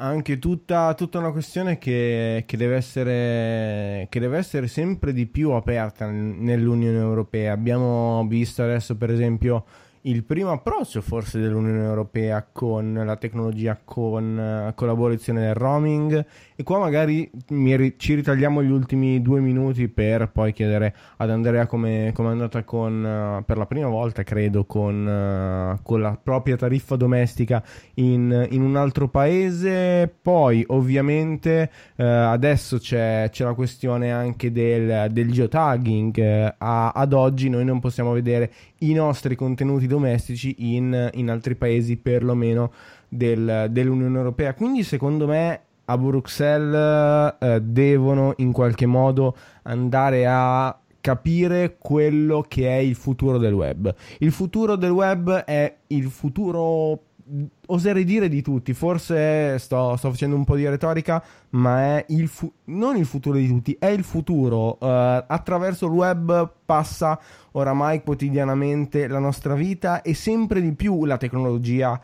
[0.00, 5.50] anche tutta, tutta una questione che, che, deve essere, che, deve essere, sempre di più
[5.50, 7.52] aperta nell'Unione Europea.
[7.52, 9.64] Abbiamo visto adesso, per esempio,
[10.02, 16.24] il primo approccio forse dell'Unione Europea con la tecnologia, con uh, collaborazione del roaming
[16.60, 21.66] e qua magari ri- ci ritagliamo gli ultimi due minuti per poi chiedere ad Andrea
[21.66, 26.56] come è andata con, uh, per la prima volta credo con, uh, con la propria
[26.56, 34.52] tariffa domestica in, in, un altro paese poi ovviamente adesso c'è, c'è, la questione anche
[34.52, 41.30] del, del geotagging ad oggi noi non possiamo vedere i nostri contenuti domestici in, in
[41.30, 42.70] altri paesi perlomeno
[43.08, 44.54] del, dell'Unione Europea.
[44.54, 52.68] Quindi secondo me a Bruxelles eh, devono in qualche modo andare a capire quello che
[52.68, 53.92] è il futuro del web.
[54.18, 57.02] Il futuro del web è il futuro
[57.66, 62.26] oserei dire di tutti, forse sto, sto, facendo un po' di retorica, ma è il
[62.26, 64.78] fu- non il futuro di tutti, è il futuro.
[64.80, 67.18] Uh, attraverso il web passa
[67.52, 72.00] oramai quotidianamente la nostra vita e sempre di più la tecnologia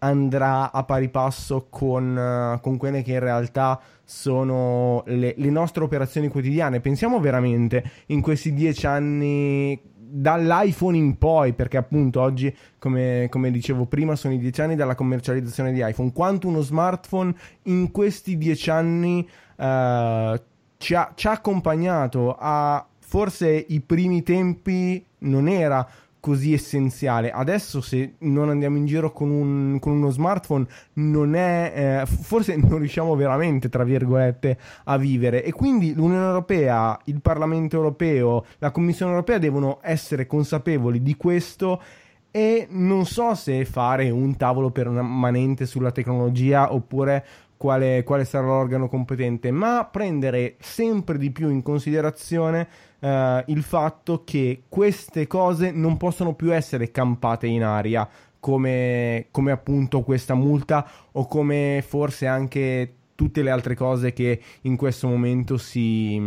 [0.00, 5.84] andrà a pari passo con, uh, con quelle che in realtà sono le, le nostre
[5.84, 6.80] operazioni quotidiane.
[6.80, 9.80] Pensiamo veramente in questi dieci anni
[10.10, 14.94] dall'iPhone in poi, perché appunto oggi, come, come, dicevo prima, sono i dieci anni dalla
[14.94, 17.34] commercializzazione di iPhone, quanto uno smartphone
[17.64, 20.40] in questi dieci anni uh,
[20.78, 25.86] ci, ha, ci ha accompagnato a forse i primi tempi non era
[26.20, 27.30] così essenziale.
[27.30, 32.56] Adesso se non andiamo in giro con, un, con uno smartphone non è, eh, forse
[32.56, 35.42] non riusciamo veramente, tra virgolette, a vivere.
[35.42, 41.82] E quindi l'Unione Europea, il Parlamento Europeo, la Commissione Europea devono essere consapevoli di questo
[42.30, 47.24] e non so se fare un tavolo permanente sulla tecnologia oppure
[47.56, 52.68] quale, quale sarà l'organo competente, ma prendere sempre di più in considerazione
[53.00, 59.50] uh, il fatto che queste cose non possono più essere campate in aria come, come
[59.52, 65.58] appunto questa multa o come forse anche tutte le altre cose che in questo momento
[65.58, 66.18] si,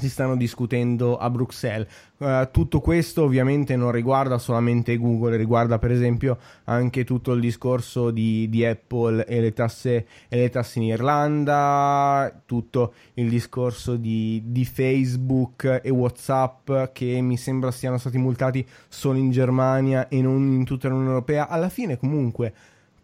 [0.00, 1.88] si stanno discutendo a Bruxelles.
[2.18, 8.12] Uh, tutto questo ovviamente non riguarda solamente Google, riguarda per esempio anche tutto il discorso
[8.12, 14.40] di, di Apple e le, tasse, e le, tasse, in Irlanda, tutto il discorso di,
[14.46, 20.52] di, Facebook e Whatsapp che mi sembra siano stati multati solo in Germania e non
[20.52, 21.48] in tutta l'Unione Europea.
[21.48, 22.54] Alla fine comunque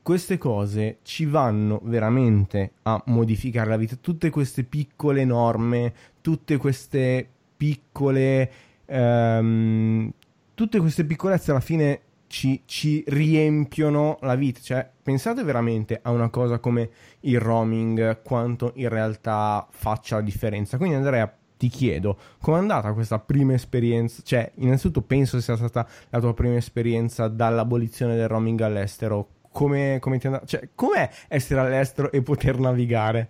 [0.05, 3.97] queste cose ci vanno veramente a modificare la vita.
[3.99, 8.51] Tutte queste piccole norme, tutte queste piccole.
[8.87, 10.11] Um,
[10.55, 14.59] tutte queste piccolezze alla fine ci, ci, riempiono la vita.
[14.59, 16.89] Cioè, pensate veramente a una cosa come
[17.21, 20.79] il roaming, quanto in realtà faccia la differenza.
[20.79, 24.23] Quindi, Andrea, ti chiedo, com'è andata questa prima esperienza?
[24.25, 30.19] Cioè, innanzitutto penso sia stata la tua prima esperienza dall'abolizione del roaming all'estero come, come
[30.19, 30.47] ti andava?
[30.47, 33.29] Cioè, com'è essere all'estero e poter navigare?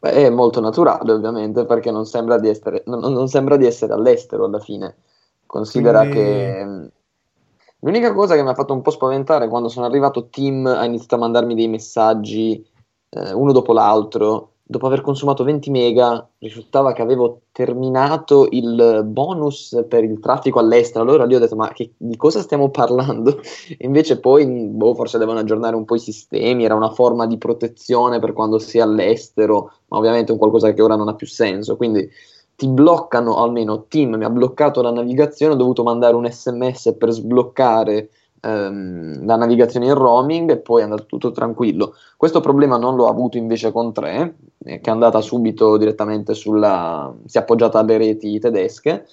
[0.00, 3.92] Beh, è molto naturale, ovviamente, perché non sembra di essere, non, non sembra di essere
[3.92, 4.96] all'estero alla fine.
[5.46, 6.16] Considera Quindi...
[6.18, 6.86] che mm,
[7.80, 11.16] l'unica cosa che mi ha fatto un po' spaventare quando sono arrivato, Tim ha iniziato
[11.16, 12.64] a mandarmi dei messaggi
[13.10, 19.84] eh, uno dopo l'altro dopo aver consumato 20 mega, risultava che avevo terminato il bonus
[19.88, 21.02] per il traffico all'estero.
[21.02, 23.40] Allora lì ho detto: Ma che, di cosa stiamo parlando?
[23.68, 26.64] E invece poi, boh, forse devono aggiornare un po' i sistemi.
[26.64, 30.72] Era una forma di protezione per quando si è all'estero, ma ovviamente è un qualcosa
[30.74, 31.76] che ora non ha più senso.
[31.76, 32.06] Quindi
[32.54, 35.54] ti bloccano, almeno Team mi ha bloccato la navigazione.
[35.54, 38.10] Ho dovuto mandare un sms per sbloccare
[38.40, 41.94] ehm, la navigazione in roaming e poi è andato tutto tranquillo.
[42.16, 47.14] Questo problema non l'ho avuto invece con 3, eh, che è andata subito direttamente sulla...
[47.26, 49.06] si è appoggiata alle reti tedesche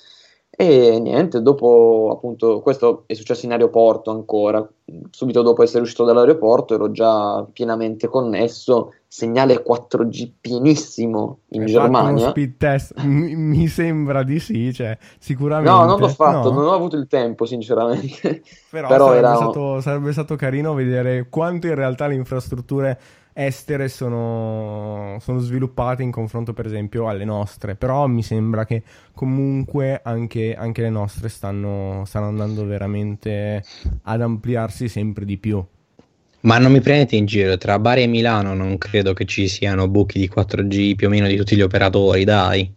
[0.58, 4.66] e niente, dopo appunto, questo è successo in aeroporto ancora,
[5.10, 12.30] subito dopo essere uscito dall'aeroporto ero già pienamente connesso, segnale 4G pienissimo in Hai Germania.
[12.30, 12.93] speed test?
[13.03, 15.72] mi, mi, sembra di sì, cioè sicuramente.
[15.72, 16.60] No, non l'ho fatto, no.
[16.62, 18.41] non ho avuto il tempo sinceramente.
[18.70, 19.36] Però, Però sarebbe, era...
[19.36, 22.99] stato, sarebbe stato carino vedere quanto in realtà le infrastrutture
[23.38, 28.82] estere sono, sono, sviluppate in confronto per esempio alle nostre, però mi sembra che
[29.14, 33.62] comunque anche, anche le nostre stanno, stanno andando veramente
[34.04, 35.64] ad ampliarsi sempre di più.
[36.42, 39.90] Ma non mi prendete in giro, tra Bari e Milano non credo che ci siano
[39.90, 42.72] buchi di 4G più o meno di tutti gli operatori, dai.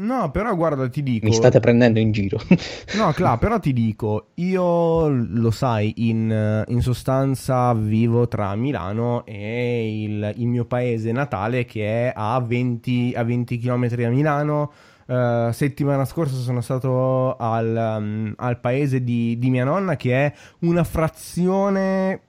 [0.00, 1.26] No, però guarda, ti dico.
[1.26, 2.38] Mi state prendendo in giro.
[2.96, 10.02] no, Cla, però ti dico, io lo sai, in, in sostanza vivo tra Milano e
[10.04, 14.72] il, il, mio paese natale che è a 20, a 20 km da Milano.
[15.08, 20.34] Uh, settimana scorsa sono stato al, um, al paese di, di, mia nonna che è
[20.60, 22.20] una frazione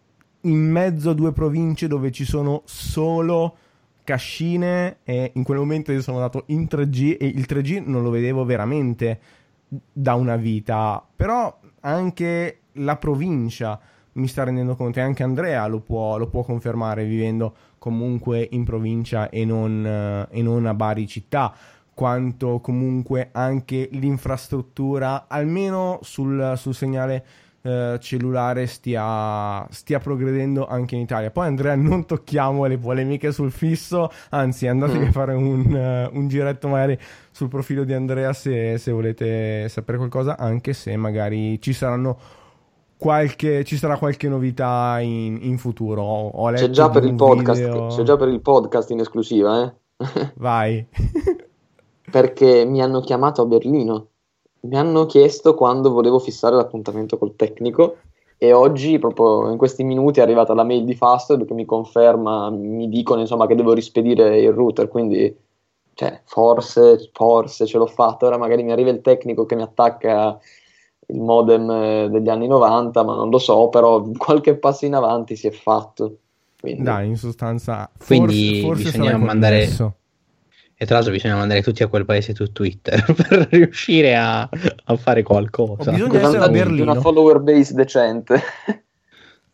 [0.43, 3.57] in mezzo a due province dove ci sono solo
[4.09, 8.09] cascine e in quel momento io sono andato in 3G e il 3G non lo
[8.09, 9.19] vedevo veramente
[9.67, 11.05] da una vita.
[11.15, 13.79] Però anche la provincia
[14.13, 18.63] mi sta rendendo conto e anche Andrea lo può, lo può confermare vivendo comunque in
[18.63, 21.53] provincia e non, uh, e non a Bari città
[21.93, 27.25] quanto comunque anche l'infrastruttura, almeno sul, sul segnale
[27.61, 31.31] eh, cellulare, stia, stia, progredendo anche in Italia.
[31.31, 35.07] Poi Andrea, non tocchiamo le polemiche sul fisso, anzi andatevi mm.
[35.07, 36.97] a fare un, uh, un, giretto magari
[37.31, 42.37] sul profilo di Andrea se, se volete sapere qualcosa, anche se magari ci saranno
[42.99, 46.01] Qualche, ci sarà qualche novità in, in futuro.
[46.01, 47.87] Ho c'è, già per il podcast, video...
[47.87, 49.73] c'è già per il podcast in esclusiva, eh?
[50.35, 50.85] Vai.
[52.11, 54.08] perché mi hanno chiamato a Berlino.
[54.61, 57.97] Mi hanno chiesto quando volevo fissare l'appuntamento col tecnico
[58.37, 62.49] e oggi, proprio in questi minuti, è arrivata la mail di Fastweb che mi conferma,
[62.49, 65.35] mi dicono insomma che devo rispedire il router, quindi
[65.93, 70.39] cioè, forse, forse ce l'ho fatta, ora magari mi arriva il tecnico che mi attacca
[71.07, 75.35] il modem eh, degli anni 90, ma non lo so, però qualche passo in avanti
[75.35, 76.17] si è fatto.
[76.57, 76.83] Quindi...
[76.83, 79.59] Dai, in sostanza, forse, quindi forse bisogna mandare...
[79.59, 79.93] Connesso
[80.81, 84.47] e tra l'altro bisogna mandare tutti a quel paese su Twitter per riuscire a,
[84.85, 85.89] a fare qualcosa.
[85.89, 86.89] O bisogna essere a Berlino.
[86.89, 88.41] Una follower base decente.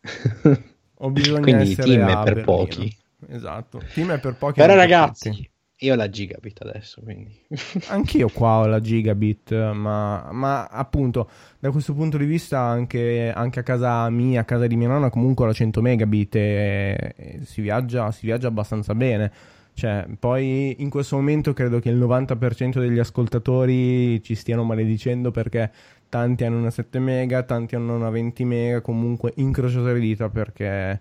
[0.93, 2.45] o bisogna Quindi essere team è per Berlino.
[2.45, 2.97] pochi.
[3.27, 4.59] Esatto, team è per pochi.
[4.59, 5.49] Però ragazzi,
[5.79, 7.35] io ho la gigabit adesso, quindi...
[7.89, 13.61] Anch'io qua ho la gigabit, ma, ma, appunto da questo punto di vista anche, anche,
[13.61, 17.39] a casa mia, a casa di mia nonna comunque ho la 100 megabit e, e
[17.45, 19.31] si, viaggia, si viaggia abbastanza bene.
[19.75, 25.69] Cioè, poi in questo momento credo che il 90% degli ascoltatori ci stiano maledicendo perché
[26.07, 30.97] tanti hanno una 7 mega, tanti hanno una 20 mega, comunque incrociate le dita perché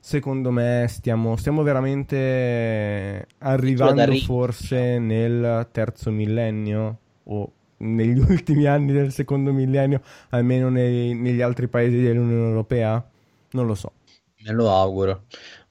[0.00, 9.12] secondo me stiamo, stiamo veramente arrivando forse nel terzo millennio o negli ultimi anni del
[9.12, 10.00] secondo millennio,
[10.30, 13.06] almeno nei, negli altri paesi dell'Unione Europea?
[13.50, 13.92] Non lo so.
[14.44, 15.24] Me lo auguro.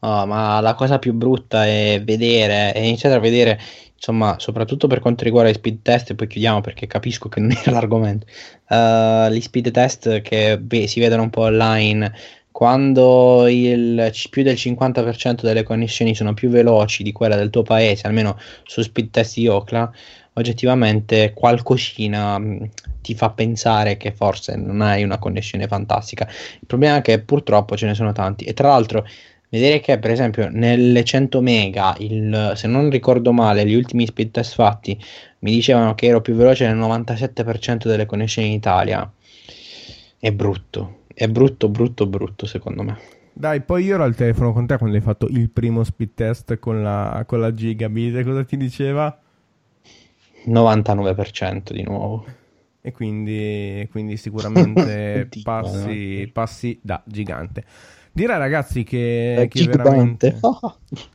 [0.05, 3.57] Oh, ma la cosa più brutta è vedere, è iniziare a vedere,
[3.95, 7.51] insomma, soprattutto per quanto riguarda gli speed test, e poi chiudiamo perché capisco che non
[7.51, 8.25] è l'argomento,
[8.67, 12.13] uh, gli speed test che beh, si vedono un po' online,
[12.51, 18.05] quando il, più del 50% delle connessioni sono più veloci di quella del tuo paese,
[18.05, 19.89] almeno su speed test di Ocla,
[20.33, 22.69] oggettivamente qualcosina mh,
[23.01, 26.27] ti fa pensare che forse non hai una connessione fantastica.
[26.27, 29.05] Il problema è che purtroppo ce ne sono tanti e tra l'altro
[29.53, 34.31] vedere che per esempio nelle 100 mega, il, se non ricordo male, gli ultimi speed
[34.31, 34.99] test fatti
[35.39, 39.09] mi dicevano che ero più veloce nel 97% delle connessioni in Italia.
[40.17, 42.97] È brutto, è brutto, brutto, brutto secondo me.
[43.31, 46.57] Dai, poi io ero al telefono con te quando hai fatto il primo speed test
[46.57, 48.23] con la, con la gigabit.
[48.23, 49.15] Cosa ti diceva?
[50.47, 52.25] 99% di nuovo.
[52.81, 57.63] E quindi, quindi sicuramente passi, passi da gigante.
[58.13, 60.39] Direi ragazzi che, che veramente...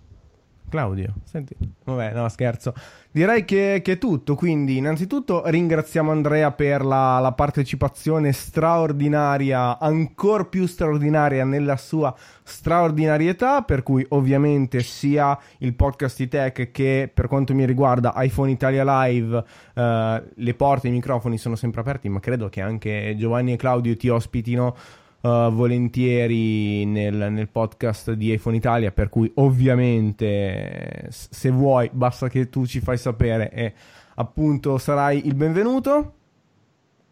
[0.68, 2.74] Claudio, senti, vabbè, no, scherzo.
[3.10, 4.34] Direi che, che, è tutto.
[4.34, 13.62] Quindi, innanzitutto ringraziamo Andrea per la, la partecipazione straordinaria, ancora più straordinaria nella sua straordinarietà.
[13.62, 18.84] Per cui, ovviamente, sia il podcast di tech che per quanto mi riguarda iPhone Italia
[19.04, 19.44] Live,
[19.74, 22.10] eh, le porte e i microfoni sono sempre aperti.
[22.10, 24.76] Ma credo che anche Giovanni e Claudio ti ospitino
[25.20, 32.48] uh, volentieri nel, nel, podcast di iPhone Italia, per cui ovviamente se vuoi basta che
[32.48, 33.72] tu ci fai sapere e
[34.16, 36.12] appunto sarai il benvenuto.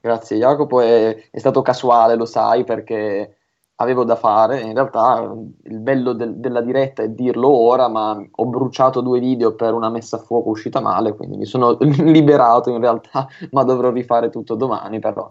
[0.00, 3.36] Grazie Jacopo, è, è stato casuale, lo sai, perché
[3.76, 4.60] avevo da fare.
[4.60, 5.34] In realtà
[5.64, 9.90] il bello del, della diretta è dirlo ora, ma ho bruciato due video per una
[9.90, 14.54] messa a fuoco uscita male, quindi mi sono liberato in realtà, ma dovrò rifare tutto
[14.54, 15.28] domani però.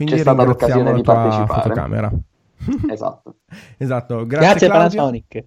[0.00, 1.60] Quindi c'è stata l'occasione di partecipare.
[1.60, 2.10] Fotocamera.
[2.90, 3.34] esatto.
[3.76, 4.26] esatto.
[4.26, 5.44] Grazie, grazie Panasonic.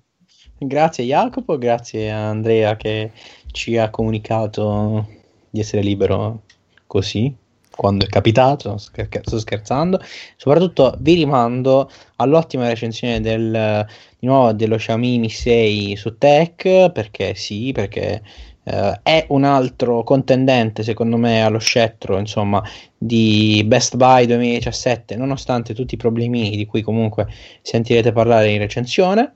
[0.59, 3.11] Grazie Jacopo, grazie a Andrea che
[3.47, 5.07] ci ha comunicato
[5.49, 6.43] di essere libero
[6.85, 7.35] così
[7.75, 9.99] quando è capitato, sto scherzando.
[10.37, 13.83] Soprattutto vi rimando all'ottima recensione del,
[14.19, 18.21] di nuovo dello Xiaomi Mi 6 su Tech, perché sì, perché
[18.63, 22.63] Uh, è un altro contendente secondo me allo scettro insomma
[22.97, 27.27] di Best Buy 2017 nonostante tutti i problemi di cui comunque
[27.61, 29.33] sentirete parlare in recensione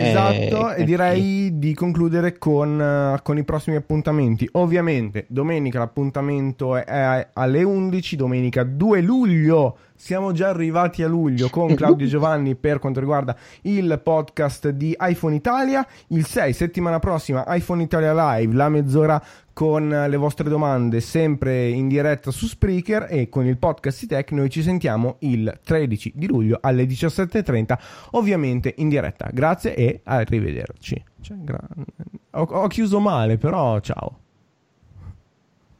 [0.00, 4.48] Esatto, Eh, e direi di concludere con, eh, con i prossimi appuntamenti.
[4.52, 9.78] Ovviamente, domenica l'appuntamento è, è alle 11, domenica 2 luglio.
[10.00, 15.34] Siamo già arrivati a luglio con Claudio Giovanni per quanto riguarda il podcast di iPhone
[15.34, 15.84] Italia.
[16.10, 19.20] Il 6, settimana prossima, iPhone Italia Live, la mezz'ora
[19.52, 23.08] con le vostre domande sempre in diretta su Spreaker.
[23.10, 27.76] E con il podcast Tech noi ci sentiamo il 13 di luglio alle 17.30
[28.12, 29.28] ovviamente in diretta.
[29.32, 31.04] Grazie e arrivederci.
[31.20, 31.68] Cioè, gra-
[32.30, 34.20] ho, ho chiuso male però ciao